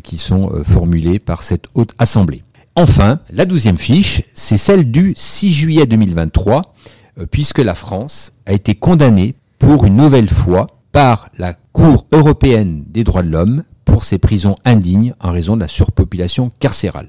qui 0.03 0.19
sont 0.19 0.51
formulées 0.65 1.19
par 1.19 1.43
cette 1.43 1.67
haute 1.75 1.95
assemblée. 1.99 2.43
Enfin, 2.75 3.21
la 3.31 3.47
douzième 3.47 3.79
fiche, 3.79 4.25
c'est 4.35 4.57
celle 4.59 4.91
du 4.91 5.15
6 5.17 5.51
juillet 5.51 5.87
2023, 5.87 6.75
puisque 7.31 7.61
la 7.61 7.75
France 7.75 8.33
a 8.45 8.53
été 8.53 8.75
condamnée 8.75 9.35
pour 9.59 9.87
une 9.87 9.97
nouvelle 9.97 10.29
fois 10.29 10.67
par 10.93 11.31
la 11.39 11.55
Cour 11.73 12.07
européenne 12.13 12.85
des 12.89 13.03
droits 13.03 13.23
de 13.23 13.31
l'homme 13.31 13.65
pour 13.85 14.05
ses 14.05 14.19
prisons 14.19 14.55
indignes 14.65 15.15
en 15.21 15.33
raison 15.33 15.57
de 15.57 15.63
la 15.63 15.69
surpopulation 15.69 16.53
carcérale. 16.61 17.09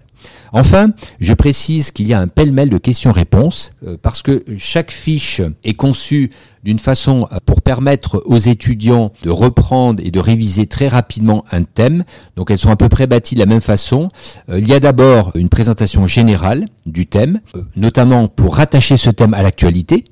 Enfin, 0.54 0.92
je 1.20 1.34
précise 1.34 1.92
qu'il 1.92 2.08
y 2.08 2.14
a 2.14 2.20
un 2.20 2.28
pêle-mêle 2.28 2.70
de 2.70 2.78
questions-réponses 2.78 3.74
euh, 3.86 3.98
parce 4.02 4.22
que 4.22 4.44
chaque 4.58 4.92
fiche 4.92 5.42
est 5.64 5.74
conçue 5.74 6.30
d'une 6.64 6.80
façon 6.80 7.28
euh, 7.32 7.38
pour 7.46 7.62
permettre 7.62 8.22
aux 8.26 8.38
étudiants 8.38 9.12
de 9.24 9.32
reprendre 9.32 10.02
et 10.06 10.12
de 10.12 10.20
réviser 10.20 10.68
très 10.68 10.88
rapidement 10.88 11.44
un 11.52 11.64
thème. 11.64 12.04
Donc 12.36 12.52
elles 12.52 12.60
sont 12.60 12.70
à 12.70 12.76
peu 12.76 12.88
près 12.88 13.08
bâties 13.08 13.36
de 13.36 13.40
la 13.40 13.48
même 13.48 13.62
façon. 13.62 14.08
Euh, 14.50 14.60
il 14.60 14.68
y 14.68 14.74
a 14.74 14.80
d'abord 14.80 15.32
une 15.36 15.50
présentation 15.50 16.06
générale 16.08 16.68
du 16.86 17.08
thème, 17.08 17.42
notamment 17.76 18.28
pour 18.28 18.56
rattacher 18.56 18.98
ce 18.98 19.10
thème 19.10 19.34
à 19.34 19.42
l'actualité. 19.42 20.06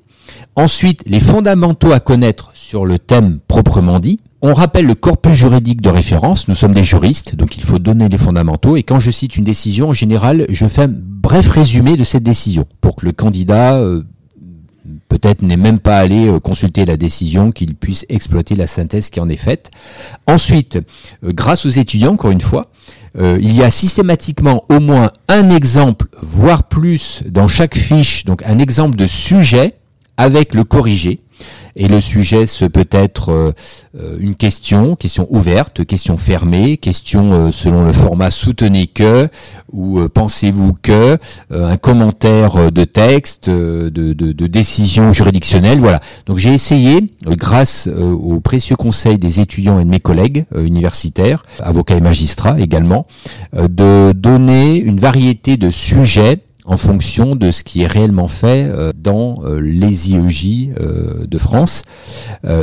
Ensuite, 0.54 1.02
les 1.06 1.20
fondamentaux 1.20 1.92
à 1.92 2.00
connaître 2.00 2.50
sur 2.52 2.84
le 2.84 2.98
thème 2.98 3.38
proprement 3.48 4.00
dit. 4.00 4.20
On 4.44 4.54
rappelle 4.54 4.86
le 4.86 4.94
corpus 4.94 5.34
juridique 5.34 5.80
de 5.80 5.88
référence. 5.88 6.48
Nous 6.48 6.56
sommes 6.56 6.74
des 6.74 6.82
juristes, 6.82 7.36
donc 7.36 7.56
il 7.56 7.62
faut 7.62 7.78
donner 7.78 8.08
les 8.08 8.18
fondamentaux. 8.18 8.76
Et 8.76 8.82
quand 8.82 8.98
je 8.98 9.10
cite 9.10 9.36
une 9.36 9.44
décision, 9.44 9.90
en 9.90 9.92
général, 9.92 10.46
je 10.48 10.66
fais 10.66 10.82
un 10.82 10.92
bref 10.92 11.48
résumé 11.48 11.96
de 11.96 12.04
cette 12.04 12.24
décision 12.24 12.66
pour 12.80 12.96
que 12.96 13.06
le 13.06 13.12
candidat 13.12 13.76
euh, 13.76 14.02
peut-être 15.08 15.42
n'est 15.42 15.56
même 15.56 15.78
pas 15.78 15.96
allé 15.96 16.26
euh, 16.26 16.40
consulter 16.40 16.84
la 16.84 16.96
décision, 16.96 17.52
qu'il 17.52 17.76
puisse 17.76 18.04
exploiter 18.08 18.56
la 18.56 18.66
synthèse 18.66 19.10
qui 19.10 19.20
en 19.20 19.28
est 19.28 19.36
faite. 19.36 19.70
Ensuite, 20.26 20.76
euh, 21.24 21.32
grâce 21.32 21.64
aux 21.64 21.70
étudiants, 21.70 22.14
encore 22.14 22.32
une 22.32 22.40
fois, 22.40 22.68
il 23.14 23.52
y 23.52 23.62
a 23.62 23.68
systématiquement 23.68 24.64
au 24.70 24.80
moins 24.80 25.10
un 25.28 25.50
exemple, 25.50 26.06
voire 26.22 26.62
plus, 26.62 27.22
dans 27.28 27.46
chaque 27.46 27.76
fiche, 27.76 28.24
donc 28.24 28.42
un 28.46 28.58
exemple 28.58 28.96
de 28.96 29.06
sujet 29.06 29.76
avec 30.22 30.54
le 30.54 30.64
corrigé. 30.64 31.20
Et 31.74 31.88
le 31.88 32.00
sujet, 32.00 32.46
ce 32.46 32.66
peut 32.66 32.88
être 32.90 33.30
euh, 33.30 33.52
euh, 33.98 34.16
une 34.20 34.34
question, 34.34 34.94
question 34.94 35.26
ouverte, 35.30 35.86
question 35.86 36.18
fermée, 36.18 36.76
question 36.76 37.32
euh, 37.32 37.50
selon 37.50 37.84
le 37.84 37.92
format 37.92 38.30
soutenez 38.30 38.86
que 38.86 39.28
ou 39.72 40.06
pensez-vous 40.08 40.74
que, 40.82 41.16
un 41.50 41.78
commentaire 41.78 42.70
de 42.70 42.84
texte, 42.84 43.48
de, 43.48 43.88
de, 43.88 44.12
de, 44.12 44.46
décision 44.46 45.14
juridictionnelle. 45.14 45.78
Voilà. 45.78 46.00
Donc 46.26 46.36
j'ai 46.36 46.52
essayé, 46.52 47.10
grâce 47.26 47.88
au 47.88 48.38
précieux 48.40 48.76
conseil 48.76 49.16
des 49.16 49.40
étudiants 49.40 49.80
et 49.80 49.84
de 49.84 49.88
mes 49.88 50.00
collègues 50.00 50.44
universitaires, 50.54 51.42
avocats 51.60 51.96
et 51.96 52.02
magistrats 52.02 52.60
également, 52.60 53.06
de 53.54 54.12
donner 54.12 54.76
une 54.76 54.98
variété 54.98 55.56
de 55.56 55.70
sujets 55.70 56.40
en 56.64 56.76
fonction 56.76 57.34
de 57.34 57.50
ce 57.50 57.64
qui 57.64 57.82
est 57.82 57.86
réellement 57.86 58.28
fait 58.28 58.64
euh, 58.64 58.92
dans 58.96 59.42
euh, 59.44 59.60
les 59.60 60.12
IEJ 60.12 60.70
euh, 60.80 61.26
de 61.26 61.38
France. 61.38 61.82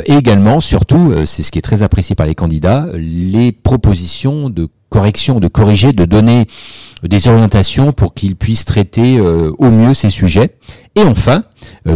et 0.06 0.12
également, 0.12 0.60
surtout, 0.60 1.12
c'est 1.24 1.42
ce 1.42 1.50
qui 1.50 1.58
est 1.58 1.62
très 1.62 1.82
apprécié 1.82 2.14
par 2.14 2.26
les 2.26 2.34
candidats, 2.34 2.86
les 2.94 3.52
propositions 3.52 4.50
de 4.50 4.68
correction, 4.88 5.40
de 5.40 5.48
corriger, 5.48 5.92
de 5.92 6.04
donner 6.04 6.46
des 7.02 7.28
orientations 7.28 7.92
pour 7.92 8.14
qu'ils 8.14 8.36
puissent 8.36 8.64
traiter 8.64 9.20
au 9.20 9.70
mieux 9.70 9.94
ces 9.94 10.10
sujets. 10.10 10.56
Et 10.96 11.02
enfin, 11.02 11.44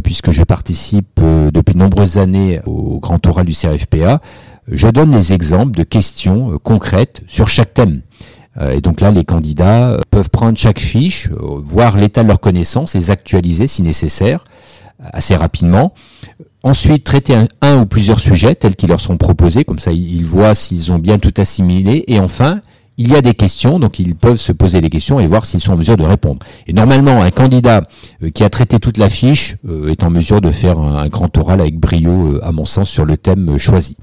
puisque 0.03 0.31
je 0.31 0.43
participe 0.43 1.21
depuis 1.53 1.75
de 1.75 1.79
nombreuses 1.79 2.19
années 2.19 2.61
au 2.67 2.99
grand 3.01 3.25
oral 3.27 3.45
du 3.45 3.53
CRFPA, 3.53 4.21
je 4.69 4.89
donne 4.89 5.11
des 5.11 5.33
exemples 5.33 5.77
de 5.77 5.83
questions 5.83 6.59
concrètes 6.63 7.23
sur 7.27 7.49
chaque 7.49 7.75
thème. 7.75 8.01
Euh, 8.61 8.73
et 8.73 8.81
donc 8.81 9.01
là, 9.01 9.11
les 9.11 9.25
candidats 9.25 9.91
euh, 9.91 10.01
peuvent 10.11 10.31
prendre 10.31 10.57
chaque 10.57 10.79
fiche, 10.79 11.29
euh, 11.31 11.61
voir 11.63 11.97
l'état 11.97 12.23
de 12.23 12.29
leurs 12.29 12.41
connaissances, 12.41 12.95
les 12.95 13.11
actualiser 13.11 13.67
si 13.67 13.83
nécessaire, 13.83 14.45
assez 15.01 15.35
rapidement. 15.37 15.93
Ensuite, 16.63 17.05
traiter 17.05 17.37
un, 17.61 17.81
ou 17.81 17.87
plusieurs 17.87 18.21
sujets 18.21 18.55
tels 18.55 18.77
qu'ils 18.77 18.89
leur 18.89 19.01
sont 19.01 19.19
proposés, 19.19 19.65
comme 19.65 19.79
ça 19.79 19.93
ils 19.93 20.25
voient 20.25 20.55
s'ils 20.55 20.93
ont 20.93 20.99
bien 20.99 21.19
tout 21.19 21.35
assimilé. 21.37 22.05
Et 22.07 22.21
enfin, 22.21 22.61
il 22.97 23.11
y 23.11 23.17
a 23.17 23.21
des 23.21 23.35
questions, 23.35 23.79
donc 23.79 23.99
ils 23.99 24.15
peuvent 24.15 24.39
se 24.39 24.53
poser 24.53 24.81
des 24.81 24.89
questions 24.89 25.21
et 25.21 25.27
voir 25.27 25.45
s'ils 25.45 25.61
sont 25.61 25.73
en 25.73 25.77
mesure 25.77 25.99
de 25.99 26.05
répondre. 26.05 26.39
Et 26.67 26.73
normalement, 26.73 27.21
un 27.21 27.31
candidat 27.31 27.83
qui 28.33 28.45
a 28.45 28.49
traité 28.49 28.79
toute 28.79 28.97
la 28.97 29.11
fiche 29.11 29.57
est 29.89 30.05
en 30.05 30.11
mesure 30.11 30.41
de 30.41 30.51
faire 30.53 30.79
un, 30.79 31.09
grand 31.09 31.37
oral 31.37 31.61
avec 31.61 31.79
brio, 31.79 32.39
à 32.43 32.53
mon 32.53 32.65
sens, 32.65 32.89
sur 32.89 33.05
le 33.05 33.19
thème 33.19 33.59
choisi. 33.59 33.97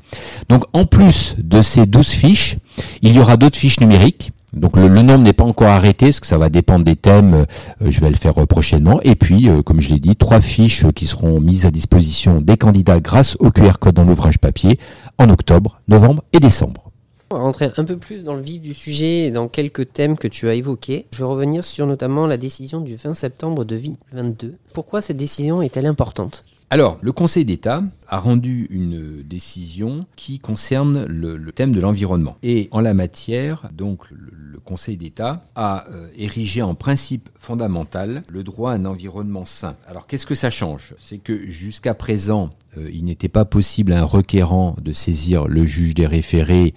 Donc 0.50 0.65
en 0.74 0.86
plus 0.86 1.36
de 1.39 1.63
ces 1.63 1.88
douze 1.88 2.10
fiches, 2.10 2.58
il 3.01 3.15
y 3.15 3.20
aura 3.20 3.38
d'autres 3.38 3.58
fiches 3.58 3.79
numériques 3.79 4.31
donc 4.53 4.75
le, 4.75 4.89
nombre 4.89 5.20
n'est 5.20 5.34
pas 5.34 5.46
encore 5.46 5.70
arrêté, 5.70 6.08
parce 6.08 6.20
que 6.20 6.27
ça 6.27 6.38
va 6.38 6.50
dépendre 6.50 6.84
des 6.84 6.98
thèmes, 6.98 7.34
euh, 7.34 7.46
je 7.89 8.01
vais 8.01 8.10
le 8.10 8.15
faire 8.15 8.38
euh, 8.38 8.46
prochainement. 8.46 9.00
Et 9.03 9.15
puis, 9.15 9.48
euh, 9.48 9.62
comme 9.62 9.79
je 9.79 9.89
l'ai 9.89 10.00
dit, 10.00 10.15
trois 10.15 10.41
fiches 10.41 10.86
qui 10.91 11.08
seront 11.08 11.39
mises 11.39 11.65
à 11.65 11.72
disposition 11.72 12.41
des 12.41 12.58
candidats 12.58 13.00
grâce 13.00 13.38
au 13.39 13.51
QR 13.51 13.74
code 13.79 13.96
dans 13.96 14.03
l'ouvrage 14.03 14.39
papier 14.39 14.77
en 15.17 15.29
octobre, 15.29 15.79
novembre 15.88 16.24
et 16.34 16.39
décembre. 16.39 16.91
On 17.31 17.38
va 17.38 17.43
rentrer 17.43 17.72
un 17.77 17.86
peu 17.86 17.96
plus 17.96 18.25
dans 18.25 18.34
le 18.34 18.41
vif 18.41 18.62
du 18.62 18.74
sujet 18.74 19.27
et 19.27 19.31
dans 19.31 19.48
quelques 19.48 19.93
thèmes 19.93 20.17
que 20.17 20.27
tu 20.27 20.50
as 20.50 20.53
évoqués. 20.53 21.05
Je 21.13 21.20
vais 21.20 21.24
revenir 21.24 21.63
sur 21.63 21.88
notamment 21.88 22.27
la 22.27 22.36
décision 22.36 22.81
du 22.81 22.98
20 22.98 23.13
septembre 23.13 23.63
2022. 23.63 24.55
Pourquoi 24.74 25.01
cette 25.01 25.18
décision 25.18 25.62
est-elle 25.62 25.86
importante? 25.86 26.44
Alors, 26.74 26.98
le 27.01 27.12
Conseil 27.12 27.44
d'État 27.44 27.84
a 28.08 28.18
rendu 28.18 28.68
une 28.70 29.24
décision 29.24 30.06
qui 30.16 30.40
concerne 30.40 31.06
le, 31.06 31.51
thème 31.51 31.75
de 31.75 31.82
l'environnement. 31.82 32.38
Et 32.44 32.70
en 32.72 32.80
la 32.80 32.94
matière, 32.94 33.70
donc, 33.74 34.10
le, 34.10 34.40
Conseil 34.63 34.96
d'État 34.96 35.44
a 35.56 35.88
euh, 35.90 36.08
érigé 36.16 36.62
en 36.62 36.75
principe 36.75 37.30
fondamental 37.36 38.24
le 38.30 38.44
droit 38.44 38.72
à 38.72 38.75
un 38.75 38.86
environnement 38.86 39.44
sain. 39.44 39.75
Alors, 39.88 40.06
qu'est-ce 40.06 40.28
que 40.28 40.36
ça 40.36 40.51
change? 40.51 40.94
C'est 41.00 41.18
que 41.18 41.50
jusqu'à 41.50 41.94
présent, 41.96 42.51
euh, 42.78 42.90
il 42.94 43.04
n'était 43.04 43.28
pas 43.28 43.44
possible 43.44 43.92
à 43.92 44.00
un 44.00 44.06
requérant 44.06 44.75
de 44.80 44.94
saisir 44.94 45.48
le 45.48 45.66
juge 45.66 45.96
des 45.96 46.06
référés 46.06 46.74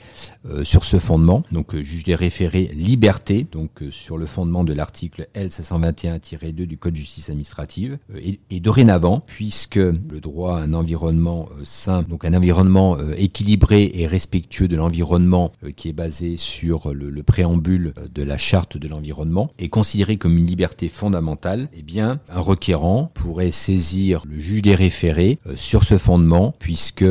euh, 0.47 0.65
sur 0.65 0.83
ce 0.83 0.99
fondement, 0.99 1.45
donc 1.53 1.77
juge 1.77 2.05
des 2.05 2.17
référés 2.17 2.71
liberté, 2.75 3.47
donc 3.53 3.71
sur 3.91 4.17
le 4.17 4.27
fondement 4.27 4.65
de 4.65 4.73
l'article 4.73 5.29
L521-2 5.37 6.53
du 6.65 6.79
Code 6.79 6.95
de 6.95 6.99
justice 6.99 7.29
administrative. 7.29 7.84
Et, 8.21 8.41
et 8.51 8.61
dorénavant, 8.61 9.23
puisque 9.27 9.77
le 9.77 10.21
droit 10.21 10.59
à 10.59 10.63
un 10.63 10.73
environnement 10.73 11.49
euh, 11.53 11.61
sain, 11.65 12.03
donc 12.03 12.25
un 12.25 12.35
environnement 12.35 12.97
euh, 12.99 13.15
équilibré 13.17 13.91
et 13.95 14.07
respectueux 14.07 14.69
de 14.69 14.77
l'environnement 14.77 15.53
euh, 15.65 15.71
qui 15.71 15.89
est 15.89 15.93
basé 15.93 16.37
sur 16.37 16.93
le, 16.93 17.23
préambule 17.23 17.95
de 18.15 18.23
la 18.23 18.37
charte 18.37 18.77
de 18.77 18.87
l'environnement, 18.87 19.51
est 19.59 19.69
considéré 19.69 20.17
comme 20.17 20.37
une 20.37 20.47
liberté 20.47 20.89
fondamentale, 20.89 21.69
eh 21.73 21.83
bien, 21.83 22.21
un 22.29 22.41
requérant 22.41 23.11
pourrait 23.15 23.51
saisir 23.51 24.25
le 24.29 24.39
juge 24.39 24.63
des 24.63 24.75
référés 24.75 25.39
sur 25.55 25.85
ce 25.85 25.97
fondement, 25.97 26.55
puisque 26.59 27.05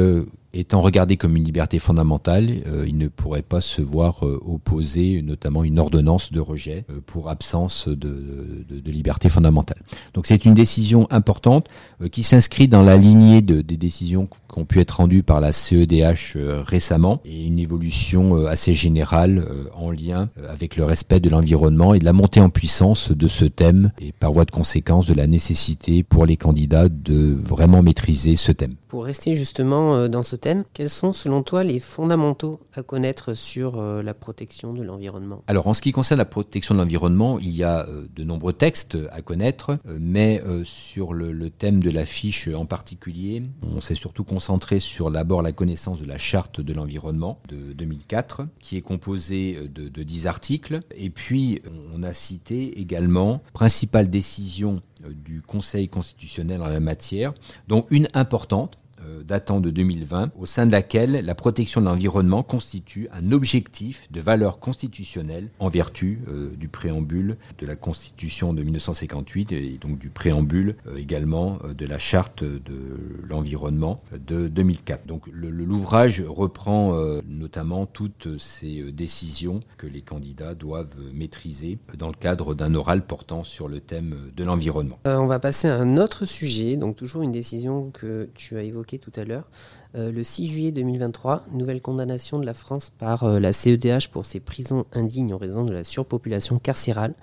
étant 0.54 0.82
regardé 0.82 1.18
comme 1.18 1.36
une 1.36 1.44
liberté 1.44 1.80
fondamentale, 1.80 2.50
euh, 2.68 2.86
il 2.88 2.98
ne 2.98 3.08
pourrait 3.08 3.42
pas 3.42 3.62
se 3.62 3.82
voir 3.82 4.26
euh, 4.26 4.40
opposer 4.46 5.22
notamment 5.22 5.64
une 5.64 5.80
ordonnance 5.80 6.32
de 6.32 6.40
rejet 6.40 6.86
euh, 6.90 7.00
pour 7.06 7.30
absence 7.30 7.88
de, 7.88 8.64
liberté 8.86 9.28
fondamentale. 9.30 9.82
Donc 10.14 10.28
c'est 10.28 10.46
une 10.46 10.54
décision 10.54 11.08
importante 11.10 11.68
qui 12.12 12.22
s'inscrit 12.22 12.68
dans 12.68 12.84
la 12.84 12.96
lignée 12.96 13.42
des 13.42 13.64
décisions 13.64 14.30
qui 14.54 14.60
ont 14.60 14.66
pu 14.66 14.80
être 14.80 14.92
rendus 14.92 15.24
par 15.24 15.42
la 15.42 15.52
CEDH 15.52 16.38
récemment 16.66 17.22
et 17.26 17.46
une 17.46 17.58
évolution 17.58 18.46
assez 18.46 18.74
générale 18.74 19.46
en 19.74 19.90
lien 19.90 20.30
avec 20.48 20.76
le 20.76 20.86
respect 20.86 21.20
de 21.20 21.30
l'environnement 21.30 21.94
et 21.94 22.00
de 22.00 22.06
la 22.06 22.14
montée 22.14 22.40
en 22.40 22.50
puissance 22.50 23.12
de 23.12 23.28
ce 23.28 23.46
thème 23.46 23.92
et 24.00 24.12
par 24.12 24.32
voie 24.32 24.46
de 24.46 24.52
conséquence 24.52 25.08
de 25.08 25.14
la 25.14 25.26
nécessité 25.28 26.04
pour 26.04 26.26
les 26.26 26.38
candidats 26.38 26.88
de 26.88 27.34
vraiment 27.34 27.82
maîtriser 27.82 28.36
ce 28.36 28.52
thème. 28.52 28.76
Pour 28.88 29.06
rester 29.06 29.34
justement 29.34 30.08
dans 30.08 30.22
ce 30.22 30.36
thème, 30.36 30.66
quels 30.74 30.90
sont 30.90 31.14
selon 31.14 31.42
toi 31.42 31.64
les 31.64 31.80
fondamentaux 31.80 32.60
à 32.76 32.84
connaître 32.84 33.34
sur 33.34 33.82
la 33.82 34.14
protection 34.14 34.72
de 34.74 34.84
l'environnement? 34.84 35.42
Alors 35.48 35.66
en 35.66 35.74
ce 35.74 35.82
qui 35.82 35.92
concerne 35.92 36.20
la 36.20 36.26
protection 36.26 36.76
de 36.76 36.80
l'environnement, 36.80 37.40
il 37.40 37.56
y 37.56 37.64
a 37.64 37.88
de 38.16 38.24
nombreux 38.24 38.54
textes 38.54 38.98
à 39.12 39.24
connaître, 39.24 39.80
mais 40.00 40.44
sur 40.64 41.14
le, 41.14 41.32
le 41.32 41.50
thème 41.50 41.82
de 41.82 41.90
la 41.90 42.06
fiche 42.06 42.48
en 42.50 42.68
particulier, 42.68 43.42
on 43.76 43.82
s'est 43.82 43.96
surtout 43.96 44.24
concentré 44.24 44.43
sur 44.80 45.12
d'abord 45.12 45.42
la 45.42 45.52
connaissance 45.52 46.00
de 46.00 46.06
la 46.06 46.18
charte 46.18 46.62
de 46.62 46.74
l'environnement 46.74 47.40
de 47.48 47.74
2004, 47.74 48.48
qui 48.60 48.78
est 48.78 48.82
composée 48.82 49.70
de, 49.74 49.90
de 49.90 50.04
10 50.04 50.28
articles, 50.28 50.80
et 50.96 51.10
puis 51.10 51.62
on 51.94 52.04
a 52.04 52.14
cité 52.14 52.80
également 52.80 53.42
principales 53.54 54.10
décisions 54.10 54.82
du 55.08 55.42
Conseil 55.42 55.90
constitutionnel 55.90 56.62
en 56.62 56.68
la 56.68 56.80
matière, 56.80 57.34
dont 57.68 57.86
une 57.90 58.08
importante 58.14 58.78
euh, 58.78 58.83
datant 59.24 59.60
de 59.60 59.70
2020, 59.70 60.32
au 60.38 60.46
sein 60.46 60.66
de 60.66 60.72
laquelle 60.72 61.12
la 61.26 61.36
protection 61.36 61.82
de 61.82 61.86
l'environnement 61.86 62.44
constitue 62.44 63.08
un 63.12 63.32
objectif 63.32 64.08
de 64.12 64.22
valeur 64.22 64.60
constitutionnelle 64.60 65.50
en 65.60 65.70
vertu 65.70 66.22
euh, 66.28 66.50
du 66.56 66.68
préambule 66.68 67.38
de 67.60 67.66
la 67.66 67.76
Constitution 67.76 68.54
de 68.54 68.64
1958 68.64 69.52
et 69.52 69.78
donc 69.80 69.98
du 69.98 70.10
préambule 70.10 70.76
euh, 70.88 70.98
également 70.98 71.60
de 71.76 71.86
la 71.86 71.98
charte 71.98 72.44
de 72.44 72.98
l'environnement 73.28 74.02
de 74.14 74.48
2004. 74.48 75.06
Donc 75.06 75.24
l'ouvrage 75.32 76.24
reprend 76.28 76.98
notamment 77.28 77.86
toutes 77.86 78.38
ces 78.38 78.92
décisions 78.92 79.62
que 79.78 79.88
les 79.88 80.02
candidats 80.02 80.56
doivent 80.56 80.96
maîtriser 81.14 81.78
dans 81.98 82.08
le 82.08 82.14
cadre 82.14 82.54
d'un 82.54 82.74
oral 82.76 83.06
portant 83.06 83.44
sur 83.44 83.68
le 83.68 83.80
thème 83.80 84.16
de 84.36 84.44
l'environnement. 84.44 85.00
on 85.06 85.26
va 85.26 85.40
passer 85.40 85.68
à 85.68 85.76
un 85.76 85.98
autre 85.98 86.26
sujet, 86.26 86.78
donc 86.78 86.96
toujours 86.96 87.22
une 87.22 87.32
décision 87.32 87.92
que 87.92 88.30
tu 88.36 88.58
as 88.58 88.64
évoquée 88.64 88.93
tout 88.98 89.12
à 89.16 89.24
l'heure. 89.24 89.50
Euh, 89.96 90.12
le 90.12 90.24
6 90.24 90.48
juillet 90.48 90.72
2023, 90.72 91.46
nouvelle 91.54 91.82
condamnation 91.82 92.40
de 92.40 92.46
la 92.46 92.54
France 92.54 92.92
par 92.98 93.24
euh, 93.24 93.40
la 93.40 93.54
CEDH 93.54 94.10
pour 94.12 94.26
ses 94.26 94.40
prisons 94.40 94.86
indignes 94.94 95.34
en 95.34 95.38
raison 95.38 95.64
de 95.64 95.74
la 95.74 95.84
surpopulation 95.84 96.60
carcérale. 96.60 97.14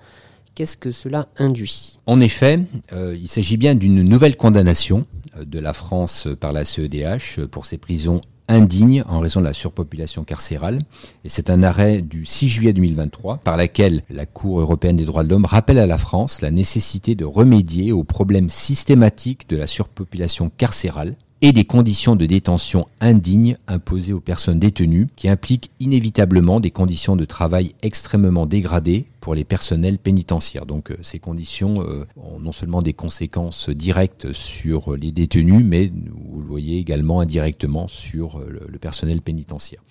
Qu'est-ce 0.55 0.77
que 0.77 0.91
cela 0.91 1.27
induit? 1.37 1.99
En 2.05 2.19
effet, 2.19 2.59
euh, 2.93 3.15
il 3.19 3.27
s'agit 3.27 3.57
bien 3.57 3.75
d'une 3.75 4.01
nouvelle 4.03 4.35
condamnation 4.35 5.05
de 5.39 5.59
la 5.59 5.73
France 5.73 6.27
par 6.39 6.51
la 6.51 6.65
CEDH 6.65 7.45
pour 7.49 7.65
ses 7.65 7.77
prisons 7.77 8.19
indignes 8.51 9.03
en 9.07 9.19
raison 9.19 9.39
de 9.39 9.45
la 9.45 9.53
surpopulation 9.53 10.23
carcérale. 10.23 10.79
Et 11.23 11.29
c'est 11.29 11.49
un 11.49 11.63
arrêt 11.63 12.01
du 12.01 12.25
6 12.25 12.47
juillet 12.47 12.73
2023 12.73 13.37
par 13.37 13.57
laquelle 13.57 14.03
la 14.09 14.25
Cour 14.25 14.59
européenne 14.59 14.97
des 14.97 15.05
droits 15.05 15.23
de 15.23 15.29
l'homme 15.29 15.45
rappelle 15.45 15.79
à 15.79 15.87
la 15.87 15.97
France 15.97 16.41
la 16.41 16.51
nécessité 16.51 17.15
de 17.15 17.25
remédier 17.25 17.91
aux 17.91 18.03
problèmes 18.03 18.49
systématiques 18.49 19.47
de 19.49 19.55
la 19.55 19.67
surpopulation 19.67 20.51
carcérale 20.57 21.15
et 21.41 21.53
des 21.53 21.65
conditions 21.65 22.15
de 22.15 22.25
détention 22.25 22.87
indignes 22.99 23.57
imposées 23.67 24.13
aux 24.13 24.19
personnes 24.19 24.59
détenues, 24.59 25.07
qui 25.15 25.27
impliquent 25.27 25.71
inévitablement 25.79 26.59
des 26.59 26.69
conditions 26.69 27.15
de 27.15 27.25
travail 27.25 27.73
extrêmement 27.81 28.45
dégradées 28.45 29.07
pour 29.21 29.33
les 29.33 29.43
personnels 29.43 29.97
pénitentiaires. 29.97 30.65
Donc 30.65 30.91
euh, 30.91 30.97
ces 31.01 31.19
conditions 31.19 31.81
euh, 31.81 32.05
ont 32.15 32.39
non 32.39 32.51
seulement 32.51 32.81
des 32.81 32.93
conséquences 32.93 33.69
directes 33.69 34.33
sur 34.33 34.95
les 34.95 35.11
détenus, 35.11 35.63
mais 35.65 35.91
vous 36.31 36.41
le 36.41 36.47
voyez 36.47 36.77
également 36.77 37.19
indirectement 37.19 37.87
sur 37.87 38.39
euh, 38.39 38.59
le 38.67 38.79
personnel 38.79 39.21
pénitentiaire. 39.21 39.81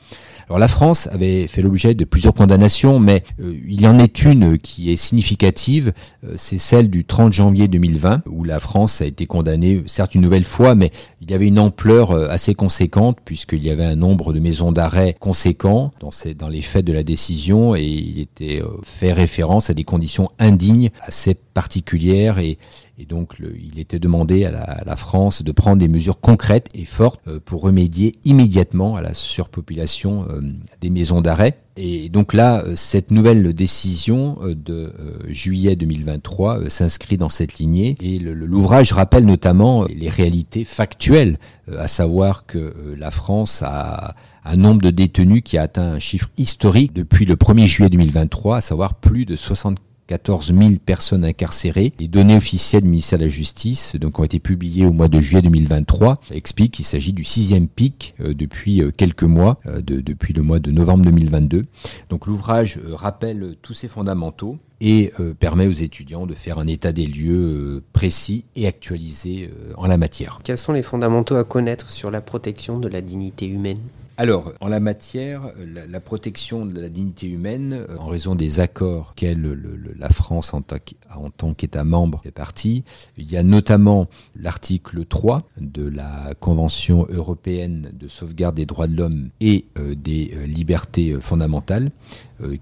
Alors 0.50 0.59
la 0.59 0.66
France 0.66 1.09
avait 1.12 1.47
fait 1.47 1.62
l'objet 1.62 1.95
de 1.95 2.04
plusieurs 2.04 2.35
condamnations, 2.35 2.99
mais 2.99 3.23
il 3.38 3.80
y 3.80 3.87
en 3.87 4.00
est 4.00 4.25
une 4.25 4.59
qui 4.59 4.90
est 4.90 4.97
significative, 4.97 5.92
c'est 6.35 6.59
celle 6.59 6.90
du 6.90 7.04
30 7.04 7.33
janvier 7.33 7.69
2020, 7.69 8.23
où 8.26 8.42
la 8.42 8.59
France 8.59 9.00
a 9.00 9.04
été 9.07 9.26
condamnée, 9.26 9.85
certes 9.87 10.16
une 10.16 10.23
nouvelle 10.23 10.42
fois, 10.42 10.75
mais 10.75 10.90
il 11.21 11.30
y 11.30 11.35
avait 11.35 11.47
une 11.47 11.61
ampleur 11.61 12.11
assez 12.33 12.57
conséquente, 12.57 13.19
puisqu'il 13.25 13.62
y 13.62 13.71
avait 13.71 13.85
un 13.85 13.95
nombre 13.95 14.33
de 14.33 14.40
maisons 14.40 14.73
d'arrêt 14.73 15.14
conséquent 15.21 15.92
dans 16.00 16.49
les 16.49 16.62
faits 16.62 16.85
de 16.85 16.92
la 16.92 17.04
décision, 17.04 17.76
et 17.76 17.85
il 17.85 18.19
était 18.19 18.61
fait 18.83 19.12
référence 19.12 19.71
à 19.71 19.75
des 19.75 19.85
conditions 19.85 20.30
indignes 20.40 20.90
assez 21.07 21.37
particulières 21.54 22.40
et, 22.40 22.59
donc 23.07 23.37
il 23.40 23.78
était 23.78 23.99
demandé 23.99 24.45
à 24.45 24.50
la, 24.85 24.97
France 24.97 25.42
de 25.42 25.52
prendre 25.52 25.78
des 25.78 25.88
mesures 25.88 26.21
concrètes 26.21 26.69
et 26.75 26.85
fortes 26.85 27.21
euh, 27.26 27.40
pour 27.45 27.62
remédier 27.62 28.17
immédiatement 28.25 28.97
à 28.97 29.02
la 29.02 29.15
surpopulation 29.15 30.26
euh, 30.28 30.41
des 30.80 30.91
maisons 30.91 31.21
d'arrêt. 31.21 31.58
Et 31.76 32.08
donc 32.08 32.34
là, 32.34 32.63
euh, 32.65 32.75
cette 32.76 33.10
nouvelle 33.10 33.52
décision 33.54 34.39
de 34.45 34.93
juillet 35.28 35.76
2023 35.76 36.69
s'inscrit 36.69 37.17
dans 37.17 37.28
cette 37.28 37.58
lignée 37.58 37.97
et 38.00 38.19
l'ouvrage 38.19 38.93
rappelle 38.93 39.25
notamment 39.25 39.84
les 39.84 40.08
réalités 40.08 40.65
factuelles, 40.65 41.39
à 41.76 41.86
savoir 41.86 42.47
que 42.47 42.75
la 42.99 43.10
France 43.10 43.63
a 43.65 44.15
un 44.45 44.56
nombre 44.56 44.82
de 44.82 44.91
détenus 44.91 45.43
qui 45.45 45.58
a 45.58 45.63
atteint 45.63 45.93
un 45.93 45.99
chiffre 45.99 46.28
historique 46.36 46.93
depuis 46.93 47.25
le 47.25 47.36
1er 47.36 47.67
juillet 47.67 47.91
2023, 47.91 48.56
à 48.56 48.60
savoir 48.60 48.95
plus 48.95 49.25
de 49.25 49.36
74 50.11 50.53
000 50.59 50.71
personnes 50.85 51.25
incarcérées. 51.25 51.93
Les 52.01 52.09
données 52.09 52.37
officielles 52.37 52.83
du 52.83 52.89
ministère 52.89 53.19
de 53.19 53.25
la 53.25 53.31
Justice, 53.31 53.95
donc 53.95 54.19
ont 54.19 54.25
été 54.25 54.41
publiées 54.41 54.85
au 54.85 54.93
mois 54.93 55.07
de 55.07 55.21
juillet 55.21 55.43
2023, 55.43 56.21
expliquent 56.33 56.73
qu'il 56.73 56.85
s'agit 56.85 57.13
du 57.13 57.23
sixième 57.23 57.69
pic 57.69 58.15
euh, 58.21 58.35
depuis 58.35 58.83
euh, 58.83 58.91
quelques 58.91 59.23
mois, 59.23 59.61
euh, 59.67 59.81
depuis 59.81 60.33
le 60.33 60.43
mois 60.43 60.59
de 60.59 60.73
novembre 60.73 61.05
2022. 61.05 61.67
Donc 62.09 62.27
l'ouvrage 62.27 62.81
rappelle 62.93 63.55
tous 63.63 63.75
ces 63.75 63.87
fondamentaux 63.87 64.59
et 64.81 65.13
permet 65.39 65.67
aux 65.67 65.73
étudiants 65.73 66.27
de 66.27 66.35
faire 66.35 66.59
un 66.59 66.67
état 66.67 66.93
des 66.93 67.07
lieux 67.07 67.83
précis 67.93 68.47
et 68.57 68.67
actualisé 68.67 69.51
en 69.77 69.87
la 69.87 69.99
matière. 69.99 70.41
Quels 70.43 70.57
sont 70.57 70.73
les 70.73 70.83
fondamentaux 70.83 71.37
à 71.37 71.45
connaître 71.45 71.91
sur 71.91 72.11
la 72.11 72.23
protection 72.23 72.79
de 72.79 72.89
la 72.89 73.03
dignité 73.03 73.47
humaine? 73.47 73.81
Alors, 74.21 74.52
en 74.61 74.69
la 74.69 74.80
matière, 74.80 75.50
la, 75.56 75.99
protection 75.99 76.67
de 76.67 76.78
la 76.78 76.91
dignité 76.91 77.26
humaine, 77.26 77.73
euh, 77.73 77.97
en 77.97 78.04
raison 78.04 78.35
des 78.35 78.61
accords 78.61 79.15
qu'elle, 79.15 79.59
la 79.99 80.11
France 80.11 80.52
en, 80.52 80.61
tant 80.61 81.54
qu'État 81.54 81.85
membre 81.85 82.21
fait 82.23 82.30
partie, 82.30 82.85
il 83.17 83.33
y 83.33 83.39
a 83.39 83.43
notamment 83.43 84.09
l'article 84.37 85.06
3 85.06 85.49
de 85.59 85.89
la 85.89 86.35
Convention 86.39 87.06
européenne 87.09 87.93
de 87.95 88.09
sauvegarde 88.09 88.56
des 88.56 88.67
droits 88.67 88.89
de 88.89 88.95
l'homme 88.95 89.30
et 89.41 89.65
euh, 89.78 89.95
des 89.95 90.33
euh, 90.35 90.45
libertés 90.45 91.17
fondamentales, 91.19 91.91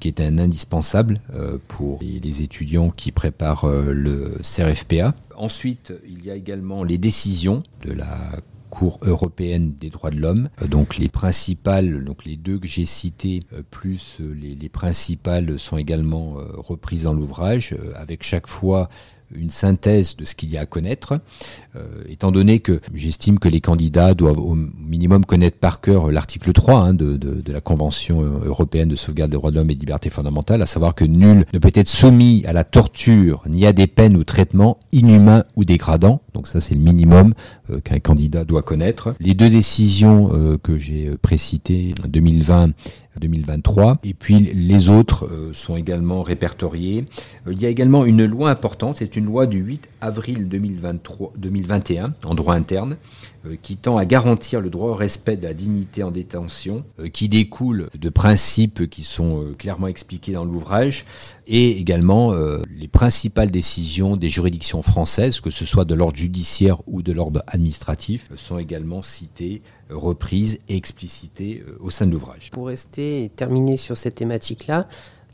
qui 0.00 0.08
est 0.08 0.20
un 0.20 0.38
indispensable 0.38 1.20
pour 1.68 2.00
les 2.02 2.42
étudiants 2.42 2.90
qui 2.90 3.12
préparent 3.12 3.68
le 3.68 4.36
CRFPA. 4.42 5.14
Ensuite, 5.36 5.92
il 6.04 6.26
y 6.26 6.32
a 6.32 6.34
également 6.34 6.82
les 6.82 6.98
décisions 6.98 7.62
de 7.86 7.92
la 7.92 8.32
Cour 8.68 8.98
européenne 9.02 9.72
des 9.78 9.90
droits 9.90 10.10
de 10.10 10.18
l'homme. 10.18 10.48
Euh, 10.62 10.66
donc 10.66 10.96
les 10.96 11.08
principales, 11.08 12.04
donc 12.04 12.24
les 12.24 12.36
deux 12.36 12.58
que 12.58 12.68
j'ai 12.68 12.86
citées, 12.86 13.40
euh, 13.52 13.62
plus 13.70 14.18
euh, 14.20 14.34
les, 14.34 14.54
les, 14.54 14.68
principales 14.68 15.58
sont 15.58 15.76
également 15.76 16.36
reprises 16.56 17.04
dans 17.04 17.12
l'ouvrage, 17.12 17.74
avec 17.96 18.22
chaque 18.22 18.46
fois 18.46 18.88
une 19.34 19.50
synthèse 19.50 20.16
de 20.16 20.24
ce 20.24 20.34
qu'il 20.34 20.50
y 20.50 20.56
a 20.56 20.60
à 20.60 20.66
connaître, 20.66 21.20
étant 22.08 22.30
donné 22.30 22.60
que 22.60 22.80
j'estime 22.94 23.38
que 23.38 23.48
les 23.48 23.60
candidats 23.60 24.14
doivent 24.14 24.38
au 24.38 24.54
minimum 24.54 25.24
connaître 25.24 25.58
par 25.58 25.80
cœur 25.80 26.10
l'article 26.10 26.52
3 26.52 26.80
hein, 26.80 26.94
de, 26.94 27.16
de, 27.16 27.40
de, 27.40 27.52
la 27.52 27.60
Convention 27.60 28.20
européenne 28.22 28.88
de 28.88 28.94
sauvegarde 28.94 29.30
des 29.30 29.36
droits 29.36 29.50
de 29.50 29.56
l'homme 29.56 29.70
et 29.70 29.74
des 29.74 29.80
libertés 29.80 30.10
fondamentales, 30.10 30.62
à 30.62 30.66
savoir 30.66 30.94
que 30.94 31.04
nul 31.04 31.44
ne 31.52 31.58
peut 31.58 31.72
être 31.74 31.88
soumis 31.88 32.44
à 32.46 32.52
la 32.52 32.64
torture 32.64 33.42
ni 33.48 33.66
à 33.66 33.72
des 33.72 33.86
peines 33.86 34.16
ou 34.16 34.24
traitements 34.24 34.78
inhumains 34.92 35.44
ou 35.56 35.64
dégradants. 35.64 36.22
Donc 36.34 36.46
ça, 36.46 36.60
c'est 36.60 36.74
le 36.74 36.80
minimum 36.80 37.34
euh, 37.70 37.80
qu'un 37.80 38.00
candidat 38.00 38.44
doit 38.44 38.62
connaître. 38.62 39.14
Les 39.20 39.34
deux 39.34 39.50
décisions 39.50 40.30
euh, 40.32 40.58
que 40.58 40.78
j'ai 40.78 41.10
précitées, 41.22 41.94
2020 42.06 42.72
2023. 43.18 43.98
Et 44.04 44.14
puis 44.14 44.38
les 44.38 44.88
autres 44.88 45.26
euh, 45.26 45.50
sont 45.52 45.76
également 45.76 46.22
répertoriés. 46.22 47.04
Euh, 47.46 47.52
il 47.52 47.60
y 47.60 47.66
a 47.66 47.68
également 47.68 48.04
une 48.04 48.24
loi 48.24 48.50
importante, 48.50 48.96
c'est 48.96 49.16
une 49.16 49.26
loi 49.26 49.46
du 49.46 49.58
8 49.58 49.88
avril 50.00 50.48
2023, 50.48 51.32
2021 51.36 52.14
en 52.24 52.34
droit 52.34 52.54
interne 52.54 52.96
euh, 53.37 53.37
qui 53.62 53.76
tend 53.76 53.96
à 53.96 54.04
garantir 54.04 54.60
le 54.60 54.70
droit 54.70 54.90
au 54.90 54.94
respect 54.94 55.36
de 55.36 55.44
la 55.44 55.54
dignité 55.54 56.02
en 56.02 56.10
détention, 56.10 56.84
qui 57.12 57.28
découle 57.28 57.88
de 57.98 58.08
principes 58.08 58.88
qui 58.90 59.04
sont 59.04 59.54
clairement 59.58 59.86
expliqués 59.86 60.32
dans 60.32 60.44
l'ouvrage, 60.44 61.06
et 61.46 61.78
également 61.78 62.34
les 62.76 62.88
principales 62.88 63.50
décisions 63.50 64.16
des 64.16 64.28
juridictions 64.28 64.82
françaises, 64.82 65.40
que 65.40 65.50
ce 65.50 65.64
soit 65.64 65.84
de 65.84 65.94
l'ordre 65.94 66.16
judiciaire 66.16 66.82
ou 66.86 67.02
de 67.02 67.12
l'ordre 67.12 67.42
administratif, 67.46 68.30
sont 68.36 68.58
également 68.58 69.02
citées 69.02 69.62
reprise 69.90 70.58
et 70.68 70.76
explicitée 70.76 71.64
euh, 71.66 71.76
au 71.80 71.90
sein 71.90 72.06
de 72.06 72.12
l'ouvrage. 72.12 72.50
Pour 72.52 72.68
rester 72.68 73.24
et 73.24 73.28
terminer 73.28 73.76
sur 73.76 73.96
cette 73.96 74.16
thématique-là, 74.16 74.88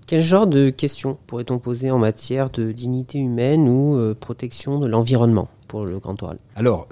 quel 0.07 0.23
genre 0.23 0.47
de 0.47 0.71
questions 0.71 1.17
pourrait-on 1.27 1.59
poser 1.59 1.91
en 1.91 1.99
matière 1.99 2.51
de 2.51 2.73
dignité 2.73 3.19
humaine 3.19 3.69
ou 3.69 3.97
euh, 3.97 4.15
protection 4.15 4.79
de 4.79 4.87
l'environnement 4.87 5.49
pour 5.67 5.87
le 5.87 5.99
grand 5.99 6.23
oral? 6.23 6.39
Alors, 6.57 6.89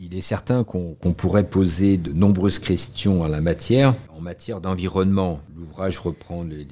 il 0.00 0.16
est 0.16 0.20
certain 0.20 0.64
qu'on 0.64 0.94
pourrait 0.94 1.48
poser 1.48 1.96
de 1.96 2.12
nombreuses 2.12 2.58
questions 2.58 3.22
en 3.22 3.26
la 3.26 3.40
matière. 3.40 3.94
En 4.16 4.20
matière 4.20 4.60
d'environnement, 4.60 5.40
l'ouvrage 5.56 5.98
reprend 5.98 6.44
des, 6.44 6.64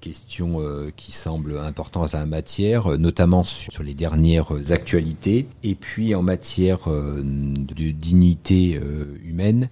questions 0.00 0.60
euh, 0.60 0.90
qui 0.96 1.10
semblent 1.10 1.58
importantes 1.58 2.14
à 2.14 2.20
la 2.20 2.26
matière, 2.26 2.92
euh, 2.92 2.96
notamment 2.96 3.42
sur, 3.42 3.82
les 3.82 3.94
dernières 3.94 4.52
actualités. 4.70 5.48
Et 5.64 5.74
puis 5.74 6.14
en 6.14 6.22
matière 6.22 6.88
euh, 6.88 7.20
de 7.22 7.90
dignité 7.90 8.80
humaine, 9.24 9.68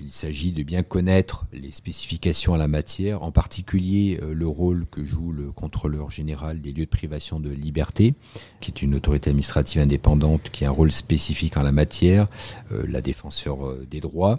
il 0.00 0.10
s'agit 0.10 0.52
de 0.52 0.62
bien 0.62 0.82
connaître 0.82 1.46
les 1.52 1.70
spécifications 1.70 2.54
à 2.54 2.58
la 2.58 2.68
matière, 2.68 3.22
en 3.22 3.30
particulier 3.30 4.18
euh, 4.22 4.32
le 4.32 4.46
rôle 4.46 4.86
que 4.90 5.04
joue 5.04 5.32
le 5.32 5.50
contrôleur 5.50 6.10
général 6.10 6.60
des 6.60 6.72
lieux 6.72 6.84
de 6.84 6.90
privation 6.90 7.40
de 7.40 7.50
liberté, 7.50 8.14
qui 8.60 8.70
est 8.70 8.82
une 8.82 8.94
autorité 8.94 9.30
administrative 9.30 9.82
indépendante 9.82 10.50
qui 10.50 10.64
a 10.64 10.68
un 10.68 10.72
rôle 10.72 10.92
spécifique 10.92 11.56
en 11.56 11.62
la 11.62 11.72
matière, 11.72 12.26
euh, 12.72 12.84
la 12.88 13.00
défenseur 13.00 13.76
des 13.86 14.00
droits, 14.00 14.38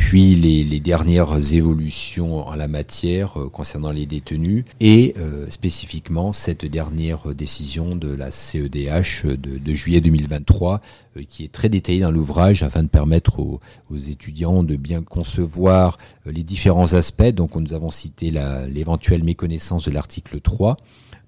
puis 0.00 0.34
les, 0.34 0.80
dernières 0.80 1.52
évolutions 1.52 2.48
en 2.48 2.54
la 2.56 2.68
matière 2.68 3.38
euh, 3.38 3.48
concernant 3.50 3.92
les 3.92 4.06
détenus 4.06 4.64
et 4.80 5.14
euh, 5.18 5.48
spécifiquement 5.50 6.32
cette 6.32 6.64
dernière 6.64 7.34
décision 7.34 7.94
de 7.94 8.10
la 8.10 8.30
CEDH 8.30 9.26
de, 9.26 9.74
juillet 9.74 10.00
2023 10.00 10.80
euh, 11.18 11.22
qui 11.28 11.44
est 11.44 11.52
très 11.52 11.68
détaillée 11.68 12.00
dans 12.00 12.10
l'ouvrage 12.10 12.62
afin 12.62 12.82
de 12.82 12.88
permettre 12.88 13.38
aux, 13.38 13.60
étudiants 14.08 14.64
de 14.64 14.74
bien 14.74 15.02
concevoir 15.02 15.98
les 16.24 16.42
différents 16.44 16.94
aspects. 16.94 17.22
Donc 17.34 17.54
nous 17.54 17.74
avons 17.74 17.90
cité 17.90 18.32
l'éventuelle 18.68 19.22
méconnaissance 19.22 19.84
de 19.84 19.90
l'article 19.92 20.40
3 20.40 20.78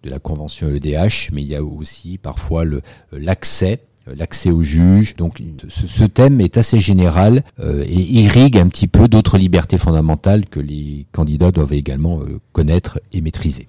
de 0.02 0.11
la 0.11 0.18
convention 0.18 0.68
EDH, 0.68 1.30
mais 1.32 1.42
il 1.42 1.48
y 1.48 1.54
a 1.54 1.62
aussi 1.62 2.18
parfois 2.18 2.64
l'accès 3.12 3.72
euh, 3.74 3.87
l'accès 4.06 4.50
au 4.50 4.62
juge. 4.62 5.16
Donc 5.16 5.42
ce, 5.68 6.04
thème 6.04 6.40
est 6.40 6.56
assez 6.56 6.80
général 6.80 7.42
euh, 7.60 7.84
et 7.86 8.00
irrigue 8.00 8.58
un 8.58 8.68
petit 8.68 8.88
peu 8.88 9.08
d'autres 9.08 9.38
libertés 9.38 9.78
fondamentales 9.78 10.46
que 10.46 10.60
les 10.60 11.06
candidats 11.12 11.50
doivent 11.50 11.72
également 11.72 12.20
euh, 12.20 12.40
connaître 12.52 13.00
et 13.12 13.20
maîtriser. 13.20 13.68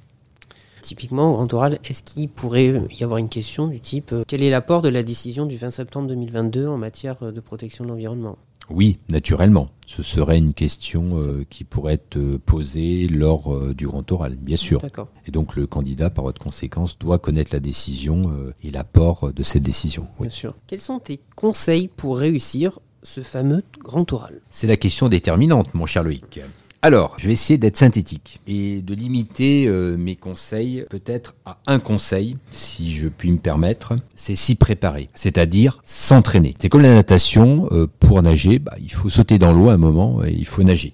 Typiquement, 0.82 1.32
au 1.32 1.36
grand 1.36 1.54
oral, 1.54 1.80
est-ce 1.86 2.04
qu'il 2.04 2.28
pourrait 2.28 2.74
y 3.00 3.04
avoir 3.06 3.18
une 3.18 3.30
question 3.30 3.68
du 3.68 3.80
type 3.80 4.14
quel 4.28 4.44
est 4.44 4.50
l'apport 4.50 4.82
de 4.82 4.90
la 4.90 5.02
décision 5.02 5.46
du 5.46 5.56
20 5.56 5.72
septembre 5.72 6.08
2022 6.10 6.68
en 6.68 6.78
matière 6.78 7.32
de 7.32 7.40
protection 7.40 7.86
de 7.86 7.90
l'environnement? 7.90 8.38
Oui, 8.70 9.00
naturellement. 9.10 9.70
Ce 9.86 10.02
serait 10.02 10.38
une 10.38 10.54
question 10.54 11.20
euh, 11.20 11.46
qui 11.50 11.64
pourrait 11.64 11.96
être 11.96 12.18
euh, 12.18 12.40
posée 12.44 13.08
lors 13.08 13.54
euh, 13.54 13.74
du 13.74 13.86
grand 13.86 14.10
oral, 14.12 14.36
bien 14.36 14.56
sûr. 14.56 14.82
Et 15.28 15.32
donc 15.32 15.56
le 15.56 15.68
candidat, 15.68 16.10
par 16.10 16.24
votre 16.24 16.42
conséquence, 16.42 16.98
doit 16.98 17.20
connaître 17.20 17.54
la 17.54 17.60
décision 17.60 18.32
et 18.64 18.72
l'apport 18.72 19.34
de 19.34 19.44
cette 19.44 19.64
décision. 19.64 20.08
Bien 20.20 20.30
sûr. 20.30 20.56
Quels 20.68 20.80
sont 20.80 21.00
tes 21.00 21.20
conseils 21.36 21.88
pour 21.88 22.18
réussir 22.18 22.80
ce 23.04 23.22
fameux 23.22 23.64
grand 23.80 24.12
oral? 24.14 24.42
C'est 24.50 24.68
la 24.68 24.78
question 24.78 25.10
déterminante, 25.10 25.74
mon 25.74 25.86
cher 25.86 26.04
Loïc. 26.04 26.40
Alors, 26.86 27.16
je 27.16 27.28
vais 27.28 27.32
essayer 27.32 27.58
d'être 27.58 27.78
synthétique 27.78 28.42
et 28.46 28.82
de 28.82 28.94
limiter 28.94 29.68
euh, 29.70 29.96
mes 29.96 30.18
conseils 30.18 30.86
peut-être 30.90 31.34
à 31.46 31.58
un 31.66 31.80
conseil, 31.80 32.36
si 32.52 32.92
je 32.92 33.08
puis 33.08 33.32
me 33.32 33.38
permettre, 33.38 33.94
c'est 34.16 34.36
s'y 34.36 34.56
préparer, 34.56 35.08
c'est-à-dire 35.16 35.80
s'entraîner. 35.86 36.56
C'est 36.60 36.68
comme 36.68 36.82
la 36.82 36.94
natation, 36.94 37.70
euh, 37.72 37.88
pour 38.02 38.22
nager, 38.22 38.60
bah, 38.60 38.76
il 38.82 38.92
faut 38.92 39.08
sauter 39.08 39.40
dans 39.40 39.54
l'eau 39.54 39.70
un 39.70 39.78
moment 39.78 40.26
et 40.26 40.34
il 40.34 40.46
faut 40.46 40.62
nager. 40.62 40.92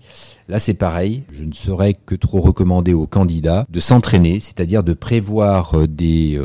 Là, 0.47 0.58
c'est 0.58 0.73
pareil. 0.73 1.23
Je 1.32 1.43
ne 1.43 1.54
saurais 1.54 1.93
que 1.93 2.15
trop 2.15 2.41
recommander 2.41 2.93
aux 2.93 3.06
candidats 3.06 3.67
de 3.69 3.80
s'entraîner, 3.80 4.39
c'est-à-dire 4.39 4.84
de 4.84 4.93
prévoir 4.93 5.75
euh, 5.75 5.86
des, 5.88 6.39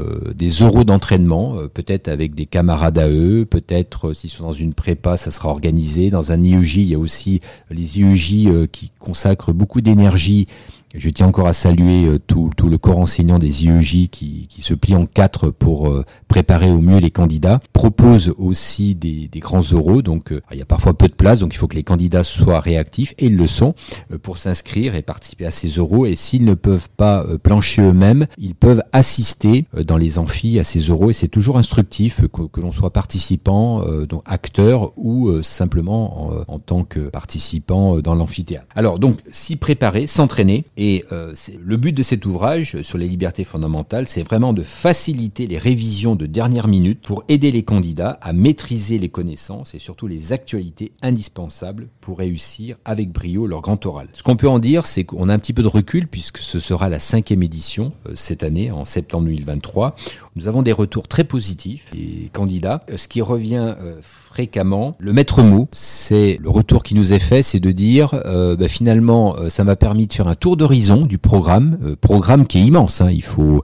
euros 0.61 0.85
d'entraînement, 0.85 1.57
peut-être 1.72 2.09
avec 2.09 2.35
des 2.35 2.44
camarades 2.44 2.98
à 2.98 3.09
eux, 3.09 3.46
peut-être 3.46 4.12
s'ils 4.12 4.28
sont 4.28 4.44
dans 4.44 4.52
une 4.52 4.74
prépa, 4.74 5.16
ça 5.16 5.30
sera 5.30 5.48
organisé. 5.48 6.11
Dans 6.11 6.33
un 6.33 6.42
IEJ, 6.42 6.76
il 6.76 6.88
y 6.88 6.94
a 6.94 6.98
aussi 6.98 7.40
les 7.70 7.98
IEJ 7.98 8.68
qui 8.70 8.90
consacrent 8.98 9.34
beaucoup 9.53 9.81
d'énergie 9.81 10.47
je 10.94 11.11
tiens 11.11 11.26
encore 11.26 11.48
à 11.48 11.52
saluer 11.52 12.07
euh, 12.07 12.18
tout, 12.18 12.50
le 12.68 12.78
corps 12.78 12.98
enseignant 12.98 13.38
des 13.38 13.64
IEJ 13.66 14.09
qui, 14.11 14.48
se 14.61 14.74
plie 14.74 14.94
en 14.94 15.04
quatre 15.04 15.50
pour 15.50 15.88
euh, 15.88 16.04
préparer 16.28 16.70
au 16.70 16.80
mieux 16.80 16.98
les 16.98 17.11
candidats. 17.11 17.61
Propose 17.72 18.33
aussi 18.38 18.94
des, 18.94 19.28
grands 19.37 19.61
euros, 19.61 20.00
donc 20.00 20.33
euh, 20.33 20.40
il 20.52 20.59
y 20.59 20.62
a 20.62 20.66
parfois 20.66 20.94
peu 20.94 21.09
de 21.09 21.14
place, 21.14 21.40
donc 21.40 21.54
il 21.54 21.59
faut 21.59 21.66
que 21.66 21.76
les 21.76 21.83
candidats 21.83 22.24
soient 22.24 22.61
réactifs, 22.61 23.12
et 23.18 23.26
ils 23.26 23.37
le 23.37 23.46
sont, 23.46 23.74
pour 24.22 24.38
s'inscrire 24.38 24.94
et 24.94 25.02
participer 25.02 25.44
à 25.44 25.50
ces 25.50 25.68
euros. 25.68 26.07
Et 26.07 26.14
s'ils 26.16 26.44
ne 26.44 26.54
peuvent 26.54 26.88
pas 26.96 27.24
plancher 27.42 27.83
eux-mêmes, 27.83 28.26
ils 28.38 28.54
peuvent 28.54 28.83
assister 28.92 29.66
dans 29.85 29.96
les 29.96 30.18
amphis 30.18 30.59
à 30.59 30.64
ces 30.64 30.80
euros, 30.80 31.11
et 31.11 31.12
c'est 31.12 31.28
toujours 31.28 31.59
instructif 31.59 32.22
que, 32.28 32.61
l'on 32.61 32.72
soit 32.72 32.92
participant, 32.92 33.83
donc 34.09 34.22
acteur, 34.24 34.92
ou 34.96 35.42
simplement 35.42 36.30
en, 36.48 36.59
tant 36.59 36.85
que 36.85 37.00
participant 37.00 37.98
dans 37.98 38.14
l'amphithéâtre. 38.14 38.66
Alors 38.74 38.98
donc, 38.98 39.18
s'y 39.30 39.57
préparer, 39.57 40.07
s'entraîner, 40.07 40.64
euh, 41.12 41.35
le 41.64 41.77
but 41.77 41.92
de 41.92 42.03
cet 42.03 42.27
ouvrage 42.27 42.83
sur 42.83 42.99
les 42.99 43.09
libertés 43.09 43.44
fondamentales, 43.44 44.09
c'est 44.09 44.23
vraiment 44.23 44.53
de 44.53 44.62
faciliter 44.62 45.47
les 45.47 45.59
révisions 45.59 46.16
de 46.16 46.27
dernière 46.27 46.68
minute 46.68 47.01
pour 47.03 47.25
aider 47.29 47.51
les 47.51 47.62
candidats 47.62 48.18
à 48.20 48.33
maîtriser 48.33 48.99
les 48.99 49.09
connaissances 49.09 49.75
et 49.75 49.79
surtout 49.79 50.07
les 50.07 50.33
actualités 50.33 50.92
indispensables 51.03 51.88
pour 52.01 52.18
réussir 52.18 52.77
avec 52.85 53.11
brio 53.11 53.47
leur 53.47 53.61
grand 53.61 53.85
oral. 53.87 54.09
Ce 54.12 54.23
qu'on 54.23 54.37
peut 54.37 54.49
en 54.49 54.59
dire, 54.59 54.87
c'est 54.87 55.05
qu'on 55.05 55.29
a 55.29 55.35
un 55.35 55.38
petit 55.38 55.53
peu 55.53 55.62
de 55.62 55.68
recul 55.68 56.07
puisque 56.09 56.38
ce 56.38 56.61
sera 56.61 56.88
la 56.88 56.99
cinquième 56.99 57.42
édition 57.42 57.92
euh, 58.09 58.12
cette 58.14 58.42
année, 58.42 58.70
en 58.70 58.85
septembre 58.85 59.27
2023. 59.27 59.97
Nous 60.37 60.49
avons 60.49 60.62
des 60.62 60.73
retours 60.73 61.07
très 61.07 61.23
positifs 61.23 61.92
des 61.92 62.29
candidats, 62.33 62.83
ce 62.97 63.07
qui 63.07 63.23
revient 63.23 63.75
euh, 63.81 63.94
fréquemment. 64.03 64.97
Le 64.99 65.12
maître 65.12 65.44
mot, 65.44 65.68
c'est 65.70 66.40
le 66.42 66.51
retour 66.51 66.83
qui 66.83 66.97
nous 66.97 67.12
est 67.12 67.20
fait, 67.20 67.44
c'est 67.44 67.61
de 67.61 67.70
dire 67.70 68.20
euh, 68.27 68.57
bah, 68.57 68.66
finalement 68.66 69.37
euh, 69.37 69.49
ça 69.49 69.62
m'a 69.62 69.77
permis 69.77 70.09
de 70.09 70.12
faire 70.12 70.27
un 70.27 70.35
tour 70.35 70.57
d'horizon 70.57 71.07
du 71.07 71.18
programme, 71.18 71.79
euh, 71.85 71.94
programme 71.94 72.49
qui 72.49 72.59
est 72.59 72.62
immense. 72.62 73.01
Hein. 73.01 73.11
il 73.12 73.23
faut 73.23 73.62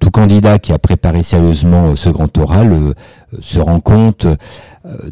tout 0.00 0.10
candidat 0.10 0.58
qui 0.58 0.72
a 0.72 0.78
préparé 0.78 1.22
sérieusement 1.22 1.94
ce 1.94 2.08
grand 2.08 2.36
oral 2.38 2.94
se 3.38 3.60
rend 3.60 3.78
compte 3.78 4.26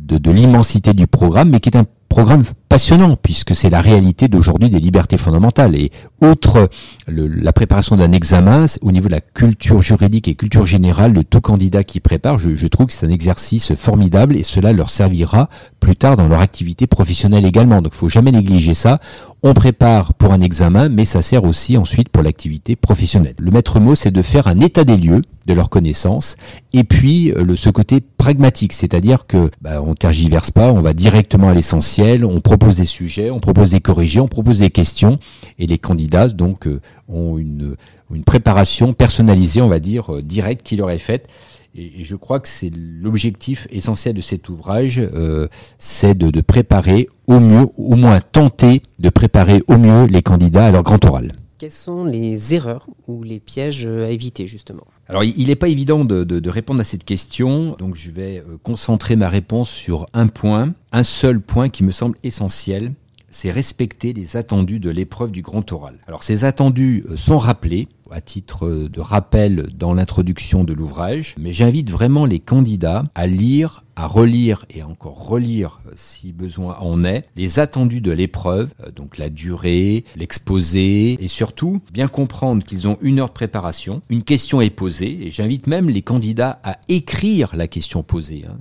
de 0.01 0.31
l'immensité 0.33 0.93
du 0.93 1.07
programme, 1.07 1.51
mais 1.51 1.61
qui 1.61 1.69
est 1.69 1.77
un 1.77 1.87
programme 2.09 2.43
passionnant 2.69 3.17
puisque 3.21 3.55
c'est 3.55 3.71
la 3.71 3.81
réalité 3.81 4.29
d'aujourd'hui 4.29 4.71
des 4.71 4.81
libertés 4.81 5.19
fondamentales. 5.19 5.77
Et 5.77 5.91
outre 6.23 6.69
la 7.09 7.53
préparation 7.53 7.97
d'un 7.97 8.13
examen, 8.13 8.67
au 8.83 8.93
niveau 8.93 9.09
de 9.09 9.13
la 9.13 9.21
culture 9.21 9.83
juridique 9.83 10.29
et 10.29 10.35
culture 10.35 10.67
générale 10.67 11.13
de 11.13 11.23
tout 11.23 11.41
candidat 11.41 11.85
qui 11.85 12.01
prépare, 12.01 12.39
je, 12.39 12.55
je 12.55 12.67
trouve 12.67 12.87
que 12.87 12.93
c'est 12.93 13.07
un 13.07 13.11
exercice 13.11 13.75
formidable 13.75 14.37
et 14.37 14.43
cela 14.43 14.73
leur 14.73 14.91
servira 14.91 15.49
plus 15.81 15.97
tard 15.97 16.17
dans 16.17 16.29
leur 16.29 16.41
activité 16.41 16.87
professionnelle 16.87 17.47
également. 17.47 17.83
Donc 17.83 17.93
il 17.95 17.99
faut 17.99 18.09
jamais 18.09 18.33
négliger 18.33 18.75
ça. 18.75 19.01
On 19.43 19.55
prépare 19.55 20.15
pour 20.15 20.33
un 20.33 20.41
examen, 20.41 20.89
mais 20.89 21.05
ça 21.05 21.23
sert 21.23 21.45
aussi 21.45 21.77
ensuite 21.77 22.09
pour 22.09 22.23
l'activité 22.23 22.75
professionnelle. 22.75 23.35
Le 23.39 23.51
maître 23.51 23.79
mot, 23.79 23.95
c'est 23.95 24.11
de 24.11 24.23
faire 24.23 24.49
un 24.49 24.59
état 24.61 24.83
des 24.83 24.97
lieux 24.97 25.23
de 25.47 25.55
leurs 25.55 25.71
connaissances, 25.71 26.37
et 26.73 26.83
puis 26.83 27.31
euh, 27.31 27.45
le, 27.45 27.55
ce 27.55 27.71
côté 27.71 28.01
pragmatique, 28.01 28.73
c'est-à-dire 28.73 29.29
que 29.29 29.51
bah, 29.61 29.81
on 29.81 29.95
tergiverse 29.95 30.51
pas, 30.51 30.73
on 30.73 30.81
va 30.81 30.93
directement 30.93 31.49
à 31.49 31.55
l'essentiel, 31.55 32.25
on 32.25 32.41
propose 32.59 32.77
des 32.77 32.87
sujets, 32.87 33.31
on 33.31 33.41
propose 33.41 33.71
des 33.71 33.81
corrigés, 33.81 34.21
on 34.21 34.29
propose 34.29 34.61
des 34.61 34.71
questions, 34.71 35.19
et 35.59 35.67
les 35.67 35.79
candidats 35.79 36.29
donc 36.29 36.67
euh, 36.67 36.81
ont 37.09 37.39
une, 37.39 37.77
une 38.13 38.25
préparation 38.25 38.93
personnalisée, 38.93 39.61
on 39.61 39.69
va 39.69 39.79
dire, 39.79 40.17
euh, 40.17 40.23
directe 40.23 40.63
qui 40.63 40.77
leur 40.77 40.91
est 40.91 40.99
faite. 40.99 41.29
Et, 41.75 42.05
je 42.05 42.17
crois 42.17 42.41
que 42.41 42.49
c'est 42.49 42.71
l'objectif 42.75 43.67
essentiel 43.71 44.15
de 44.15 44.21
cet 44.21 44.49
ouvrage, 44.49 44.99
euh, 45.01 45.49
c'est 45.79 46.17
de, 46.17 46.31
de, 46.31 46.41
préparer 46.41 47.09
au 47.27 47.41
mieux, 47.41 47.67
au 47.77 47.97
moins 47.97 48.21
tenter 48.21 48.83
de 48.99 49.09
préparer 49.09 49.63
au 49.67 49.77
mieux 49.77 50.07
les 50.07 50.23
candidats 50.23 50.67
à 50.67 50.71
leur 50.71 50.83
grand 50.83 51.05
oral. 51.05 51.33
Quelles 51.59 51.71
sont 51.71 52.05
les 52.05 52.55
erreurs 52.55 52.87
ou 53.09 53.23
les 53.23 53.41
pièges 53.41 53.87
à 53.87 54.11
éviter 54.11 54.47
justement 54.47 54.85
alors, 55.09 55.23
il 55.23 55.47
n'est 55.47 55.55
pas 55.55 55.69
évident 55.69 56.05
de, 56.05 56.51
répondre 56.51 56.81
à 56.81 56.85
cette 56.85 57.05
question, 57.05 57.77
donc 57.79 57.95
je 57.95 58.11
vais 58.11 58.39
euh, 58.39 58.59
concentrer 58.63 59.15
ma 59.15 59.29
réponse 59.29 59.71
sur 59.71 60.09
un 60.15 60.27
point, 60.27 60.75
un 60.91 61.05
seul 61.05 61.41
point 61.41 61.69
qui 61.69 61.85
me 61.85 61.93
semble 61.93 62.19
essentiel, 62.25 62.93
c'est 63.31 63.51
respecter 63.51 64.13
les 64.13 64.37
attendus 64.37 64.81
de 64.81 64.91
l'épreuve 64.91 65.31
du 65.31 65.43
grand 65.43 65.71
oral. 65.73 65.99
Alors 66.07 66.23
ces 66.23 66.45
attendus 66.45 67.05
euh, 67.09 67.17
sont 67.17 67.39
rappelés 67.39 67.89
à 68.11 68.21
titre 68.21 68.67
euh, 68.67 68.89
de 68.89 69.01
rappel 69.01 69.69
dans 69.75 69.93
l'introduction 69.93 70.65
de 70.65 70.73
l'ouvrage, 70.73 71.35
mais 71.39 71.53
j'invite 71.53 71.91
vraiment 71.91 72.25
les 72.25 72.39
candidats 72.39 73.03
à 73.15 73.27
lire, 73.27 73.85
à 73.97 74.07
relire 74.07 74.65
et 74.71 74.83
encore 74.83 75.27
relire 75.29 75.81
euh, 75.87 75.93
si 75.97 76.33
besoin 76.33 76.77
en 76.81 77.05
est 77.05 77.25
les 77.37 77.59
attendus 77.59 78.01
de 78.01 78.13
l'épreuve, 78.13 78.73
donc 78.95 79.19
la 79.19 79.29
durée, 79.29 80.05
l'exposé 80.15 81.17
et 81.23 81.29
surtout 81.29 81.81
bien 81.93 82.09
comprendre 82.09 82.65
qu'ils 82.65 82.87
ont 82.87 82.97
une 83.01 83.21
heure 83.21 83.29
de 83.29 83.33
préparation, 83.33 84.01
une 84.09 84.23
question 84.23 84.61
est 84.61 84.71
posée 84.71 85.27
et 85.27 85.31
j'invite 85.31 85.67
même 85.67 85.91
les 85.91 86.03
candidats 86.03 86.61
à 86.63 86.77
écrire 86.89 87.55
la 87.57 87.69
question 87.69 88.03
posée. 88.03 88.45
Hein. 88.49 88.57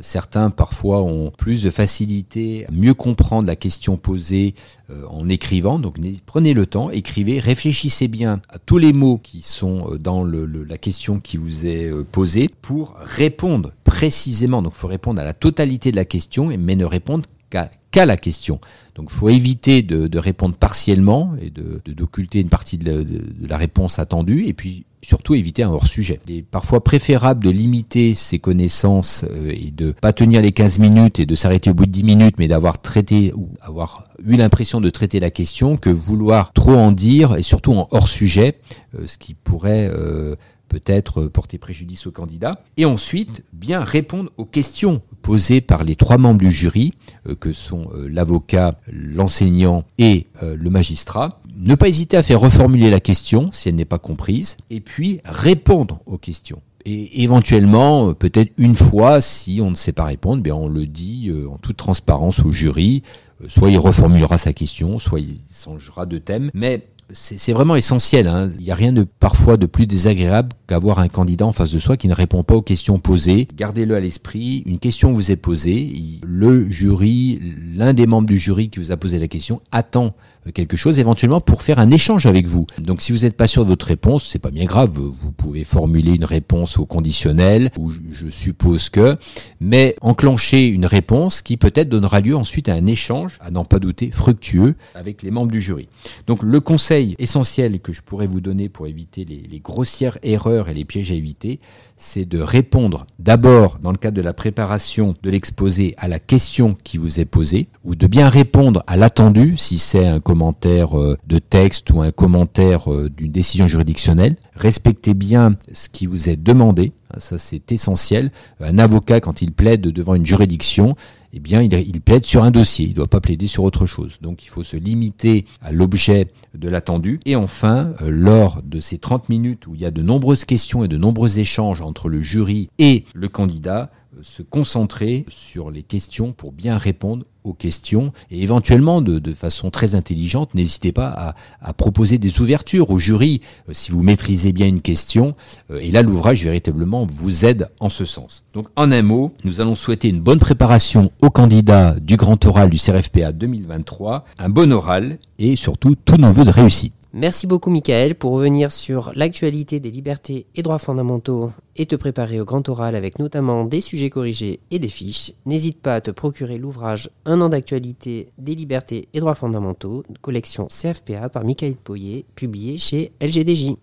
Certains 0.00 0.50
parfois 0.50 1.02
ont 1.02 1.30
plus 1.30 1.62
de 1.62 1.70
facilité 1.70 2.66
à 2.66 2.70
mieux 2.72 2.94
comprendre 2.94 3.46
la 3.46 3.56
question 3.56 3.96
posée 3.96 4.54
euh, 4.90 5.04
en 5.08 5.28
écrivant. 5.28 5.78
Donc 5.78 5.96
prenez 6.26 6.54
le 6.54 6.66
temps, 6.66 6.90
écrivez, 6.90 7.38
réfléchissez 7.38 8.08
bien 8.08 8.40
à 8.50 8.58
tous 8.58 8.78
les 8.78 8.92
mots 8.92 9.18
qui 9.18 9.42
sont 9.42 9.92
euh, 9.92 9.98
dans 9.98 10.24
la 10.24 10.78
question 10.78 11.20
qui 11.20 11.36
vous 11.36 11.66
est 11.66 11.90
euh, 11.90 12.04
posée 12.10 12.48
pour 12.48 12.96
répondre 13.00 13.72
précisément. 13.84 14.62
Donc 14.62 14.72
il 14.74 14.78
faut 14.78 14.88
répondre 14.88 15.20
à 15.20 15.24
la 15.24 15.34
totalité 15.34 15.90
de 15.90 15.96
la 15.96 16.04
question, 16.04 16.46
mais 16.58 16.76
ne 16.76 16.84
répondre 16.84 17.24
qu'à 17.50 17.70
la 17.96 18.16
question. 18.16 18.60
Donc 18.94 19.08
il 19.10 19.16
faut 19.16 19.28
éviter 19.28 19.82
de, 19.82 20.18
répondre 20.18 20.54
partiellement 20.54 21.34
et 21.40 21.50
d'occulter 21.50 22.40
une 22.40 22.48
partie 22.48 22.78
de 22.78 23.04
la, 23.46 23.56
réponse 23.56 23.98
attendue, 23.98 24.44
et 24.46 24.52
puis 24.52 24.84
surtout 25.02 25.34
éviter 25.34 25.62
un 25.62 25.70
hors-sujet. 25.70 26.20
Il 26.26 26.38
est 26.38 26.42
parfois 26.42 26.82
préférable 26.82 27.44
de 27.44 27.50
limiter 27.50 28.14
ses 28.14 28.40
connaissances 28.40 29.24
euh, 29.30 29.52
et 29.52 29.70
de 29.70 29.92
pas 29.92 30.12
tenir 30.12 30.42
les 30.42 30.50
15 30.50 30.80
minutes 30.80 31.20
et 31.20 31.26
de 31.26 31.34
s'arrêter 31.36 31.70
au 31.70 31.74
bout 31.74 31.86
de 31.86 31.92
10 31.92 32.02
minutes, 32.02 32.34
mais 32.38 32.48
d'avoir 32.48 32.82
traité 32.82 33.32
ou 33.36 33.48
avoir 33.60 34.08
eu 34.24 34.36
l'impression 34.36 34.80
de 34.80 34.90
traiter 34.90 35.20
la 35.20 35.30
question 35.30 35.76
que 35.76 35.90
vouloir 35.90 36.52
trop 36.52 36.74
en 36.74 36.90
dire 36.90 37.36
et 37.36 37.44
surtout 37.44 37.74
en 37.74 37.86
hors-sujet, 37.92 38.58
euh, 38.96 39.06
ce 39.06 39.18
qui 39.18 39.34
pourrait... 39.34 39.88
Euh, 39.92 40.34
peut-être 40.68 41.24
porter 41.24 41.58
préjudice 41.58 42.06
au 42.06 42.10
candidat, 42.10 42.62
et 42.76 42.84
ensuite 42.84 43.44
bien 43.52 43.80
répondre 43.80 44.30
aux 44.36 44.44
questions 44.44 45.02
posées 45.22 45.60
par 45.60 45.84
les 45.84 45.96
trois 45.96 46.18
membres 46.18 46.38
du 46.38 46.50
jury, 46.50 46.94
euh, 47.26 47.34
que 47.34 47.52
sont 47.52 47.88
euh, 47.94 48.08
l'avocat, 48.08 48.80
l'enseignant 48.92 49.84
et 49.98 50.26
euh, 50.42 50.56
le 50.56 50.70
magistrat. 50.70 51.40
Ne 51.56 51.74
pas 51.74 51.88
hésiter 51.88 52.16
à 52.16 52.22
faire 52.22 52.40
reformuler 52.40 52.90
la 52.90 53.00
question 53.00 53.50
si 53.52 53.68
elle 53.68 53.74
n'est 53.74 53.84
pas 53.84 53.98
comprise, 53.98 54.56
et 54.70 54.80
puis 54.80 55.20
répondre 55.24 56.00
aux 56.06 56.18
questions. 56.18 56.62
Et 56.84 57.22
éventuellement, 57.22 58.14
peut-être 58.14 58.52
une 58.56 58.76
fois, 58.76 59.20
si 59.20 59.60
on 59.62 59.70
ne 59.70 59.74
sait 59.74 59.92
pas 59.92 60.04
répondre, 60.04 60.42
bien 60.42 60.54
on 60.54 60.68
le 60.68 60.86
dit 60.86 61.30
en 61.50 61.58
toute 61.58 61.76
transparence 61.76 62.38
au 62.40 62.52
jury. 62.52 63.02
Soit 63.46 63.70
il 63.70 63.78
reformulera 63.78 64.38
sa 64.38 64.54
question, 64.54 64.98
soit 64.98 65.20
il 65.20 65.38
changera 65.52 66.06
de 66.06 66.16
thème. 66.18 66.50
Mais 66.54 66.86
c'est 67.12 67.52
vraiment 67.52 67.76
essentiel. 67.76 68.28
Hein. 68.28 68.50
Il 68.58 68.64
n'y 68.64 68.70
a 68.70 68.74
rien 68.74 68.92
de 68.92 69.04
parfois 69.04 69.56
de 69.56 69.66
plus 69.66 69.86
désagréable 69.86 70.50
qu'avoir 70.66 70.98
un 70.98 71.08
candidat 71.08 71.46
en 71.46 71.52
face 71.52 71.70
de 71.70 71.78
soi 71.78 71.96
qui 71.96 72.08
ne 72.08 72.14
répond 72.14 72.42
pas 72.42 72.54
aux 72.54 72.62
questions 72.62 72.98
posées. 72.98 73.48
Gardez-le 73.56 73.94
à 73.96 74.00
l'esprit. 74.00 74.62
Une 74.66 74.78
question 74.78 75.12
vous 75.12 75.30
est 75.30 75.36
posée. 75.36 76.20
Le 76.26 76.70
jury, 76.70 77.40
l'un 77.74 77.94
des 77.94 78.06
membres 78.06 78.28
du 78.28 78.38
jury 78.38 78.68
qui 78.68 78.78
vous 78.78 78.92
a 78.92 78.96
posé 78.96 79.18
la 79.18 79.28
question 79.28 79.62
attend 79.72 80.14
quelque 80.50 80.76
chose 80.76 80.98
éventuellement 80.98 81.40
pour 81.40 81.62
faire 81.62 81.78
un 81.78 81.90
échange 81.90 82.26
avec 82.26 82.46
vous. 82.46 82.66
Donc 82.78 83.00
si 83.02 83.12
vous 83.12 83.20
n'êtes 83.20 83.36
pas 83.36 83.46
sûr 83.46 83.64
de 83.64 83.68
votre 83.68 83.86
réponse, 83.86 84.26
c'est 84.26 84.38
pas 84.38 84.50
bien 84.50 84.64
grave, 84.64 84.90
vous 84.90 85.32
pouvez 85.32 85.64
formuler 85.64 86.14
une 86.14 86.24
réponse 86.24 86.78
au 86.78 86.86
conditionnel 86.86 87.70
ou 87.78 87.90
je 87.90 88.28
suppose 88.28 88.88
que, 88.88 89.16
mais 89.60 89.96
enclencher 90.00 90.66
une 90.66 90.86
réponse 90.86 91.42
qui 91.42 91.56
peut-être 91.56 91.88
donnera 91.88 92.20
lieu 92.20 92.36
ensuite 92.36 92.68
à 92.68 92.74
un 92.74 92.86
échange, 92.86 93.38
à 93.40 93.50
n'en 93.50 93.64
pas 93.64 93.78
douter, 93.78 94.10
fructueux 94.10 94.74
avec 94.94 95.22
les 95.22 95.30
membres 95.30 95.50
du 95.52 95.60
jury. 95.60 95.88
Donc 96.26 96.42
le 96.42 96.60
conseil 96.60 97.14
essentiel 97.18 97.80
que 97.80 97.92
je 97.92 98.02
pourrais 98.02 98.26
vous 98.26 98.40
donner 98.40 98.68
pour 98.68 98.86
éviter 98.86 99.24
les, 99.24 99.42
les 99.48 99.60
grossières 99.60 100.18
erreurs 100.22 100.68
et 100.68 100.74
les 100.74 100.84
pièges 100.84 101.10
à 101.10 101.14
éviter, 101.14 101.60
c'est 101.98 102.24
de 102.24 102.38
répondre 102.38 103.06
d'abord 103.18 103.78
dans 103.82 103.90
le 103.90 103.98
cadre 103.98 104.16
de 104.16 104.22
la 104.22 104.32
préparation 104.32 105.14
de 105.22 105.30
l'exposé 105.30 105.94
à 105.98 106.08
la 106.08 106.18
question 106.18 106.76
qui 106.84 106.96
vous 106.96 107.20
est 107.20 107.24
posée, 107.24 107.68
ou 107.84 107.96
de 107.96 108.06
bien 108.06 108.28
répondre 108.28 108.82
à 108.86 108.96
l'attendu 108.96 109.56
si 109.58 109.78
c'est 109.78 110.06
un 110.06 110.20
commentaire 110.20 110.98
euh, 110.98 111.18
de 111.26 111.38
texte 111.38 111.90
ou 111.90 112.00
un 112.00 112.12
commentaire 112.12 112.90
euh, 112.90 113.10
d'une 113.10 113.32
décision 113.32 113.68
juridictionnelle. 113.68 114.36
Respectez 114.54 115.14
bien 115.14 115.56
ce 115.72 115.88
qui 115.88 116.06
vous 116.06 116.28
est 116.28 116.36
demandé, 116.36 116.92
ça 117.18 117.36
c'est 117.38 117.72
essentiel. 117.72 118.30
Un 118.60 118.78
avocat 118.78 119.20
quand 119.20 119.42
il 119.42 119.52
plaide 119.52 119.80
devant 119.82 120.14
une 120.14 120.26
juridiction, 120.26 120.94
eh 121.32 121.40
bien, 121.40 121.62
il, 121.62 122.00
plaide 122.00 122.24
sur 122.24 122.42
un 122.42 122.50
dossier, 122.50 122.86
il 122.86 122.90
ne 122.90 122.94
doit 122.94 123.06
pas 123.06 123.20
plaider 123.20 123.46
sur 123.46 123.64
autre 123.64 123.86
chose. 123.86 124.18
Donc, 124.22 124.44
il 124.44 124.48
faut 124.48 124.64
se 124.64 124.76
limiter 124.76 125.44
à 125.60 125.72
l'objet 125.72 126.28
de 126.54 126.68
l'attendu. 126.68 127.20
Et 127.26 127.36
enfin, 127.36 127.92
euh, 128.00 128.08
lors 128.10 128.62
de 128.62 128.80
ces 128.80 128.98
30 128.98 129.28
minutes 129.28 129.66
où 129.66 129.74
il 129.74 129.80
y 129.80 129.84
a 129.84 129.90
de 129.90 130.02
nombreuses 130.02 130.44
questions 130.44 130.84
et 130.84 130.88
de 130.88 130.96
nombreux 130.96 131.38
échanges 131.38 131.82
entre 131.82 132.08
le 132.08 132.22
jury 132.22 132.70
et 132.78 133.04
le 133.14 133.28
candidat, 133.28 133.90
euh, 134.16 134.20
se 134.22 134.42
concentrer 134.42 135.26
sur 135.28 135.70
les 135.70 135.82
questions 135.82 136.32
pour 136.32 136.52
bien 136.52 136.78
répondre 136.78 137.26
questions 137.52 138.12
et 138.30 138.42
éventuellement 138.42 139.00
de, 139.00 139.34
façon 139.34 139.70
très 139.70 139.94
intelligente, 139.94 140.54
n'hésitez 140.54 140.92
pas 140.92 141.34
à, 141.62 141.72
proposer 141.72 142.18
des 142.18 142.40
ouvertures 142.40 142.90
au 142.90 142.98
jury 142.98 143.40
euh, 143.68 143.72
si 143.72 143.92
vous 143.92 144.02
maîtrisez 144.02 144.52
bien 144.52 144.66
une 144.66 144.80
question. 144.80 145.34
Euh, 145.70 145.78
et 145.80 145.90
là, 145.90 146.02
l'ouvrage 146.02 146.42
véritablement 146.44 147.06
vous 147.08 147.44
aide 147.44 147.68
en 147.78 147.88
ce 147.88 148.04
sens. 148.04 148.44
Donc, 148.54 148.68
en 148.76 148.90
un 148.90 149.02
mot, 149.02 149.32
nous 149.44 149.60
allons 149.60 149.74
souhaiter 149.74 150.08
une 150.08 150.20
bonne 150.20 150.38
préparation 150.38 151.12
aux 151.20 151.30
candidats 151.30 151.94
du 152.00 152.16
grand 152.16 152.44
oral 152.46 152.70
du 152.70 152.78
CRFPA 152.78 153.32
2023, 153.32 154.24
un 154.38 154.48
bon 154.48 154.72
oral 154.72 155.18
et 155.38 155.56
surtout 155.56 155.94
tous 156.04 156.16
nos 156.16 156.32
voeux 156.32 156.44
de 156.44 156.50
réussite. 156.50 156.97
Merci 157.14 157.46
beaucoup 157.46 157.70
Michael 157.70 158.16
pour 158.16 158.32
revenir 158.32 158.70
sur 158.70 159.12
l'actualité 159.14 159.80
des 159.80 159.90
libertés 159.90 160.46
et 160.54 160.62
droits 160.62 160.78
fondamentaux 160.78 161.52
et 161.74 161.86
te 161.86 161.96
préparer 161.96 162.38
au 162.38 162.44
grand 162.44 162.68
oral 162.68 162.94
avec 162.94 163.18
notamment 163.18 163.64
des 163.64 163.80
sujets 163.80 164.10
corrigés 164.10 164.60
et 164.70 164.78
des 164.78 164.88
fiches. 164.88 165.32
N'hésite 165.46 165.80
pas 165.80 165.94
à 165.94 166.00
te 166.02 166.10
procurer 166.10 166.58
l'ouvrage 166.58 167.08
Un 167.24 167.40
an 167.40 167.48
d'actualité 167.48 168.28
des 168.36 168.54
libertés 168.54 169.08
et 169.14 169.20
droits 169.20 169.34
fondamentaux, 169.34 170.04
collection 170.20 170.66
CFPA 170.66 171.30
par 171.30 171.44
Michael 171.44 171.76
Poyer, 171.76 172.26
publié 172.34 172.76
chez 172.76 173.10
LGDJ. 173.22 173.76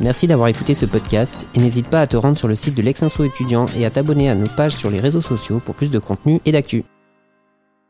Merci 0.00 0.26
d'avoir 0.26 0.48
écouté 0.48 0.74
ce 0.74 0.86
podcast 0.86 1.46
et 1.54 1.60
n'hésite 1.60 1.86
pas 1.86 2.00
à 2.00 2.08
te 2.08 2.16
rendre 2.16 2.36
sur 2.36 2.48
le 2.48 2.56
site 2.56 2.76
de 2.76 2.82
l'Exinso 2.82 3.22
étudiant 3.22 3.66
et 3.78 3.86
à 3.86 3.90
t'abonner 3.90 4.28
à 4.28 4.34
nos 4.34 4.48
pages 4.48 4.74
sur 4.74 4.90
les 4.90 4.98
réseaux 4.98 5.20
sociaux 5.20 5.60
pour 5.64 5.76
plus 5.76 5.90
de 5.92 6.00
contenu 6.00 6.40
et 6.44 6.50
d'actu. 6.50 6.84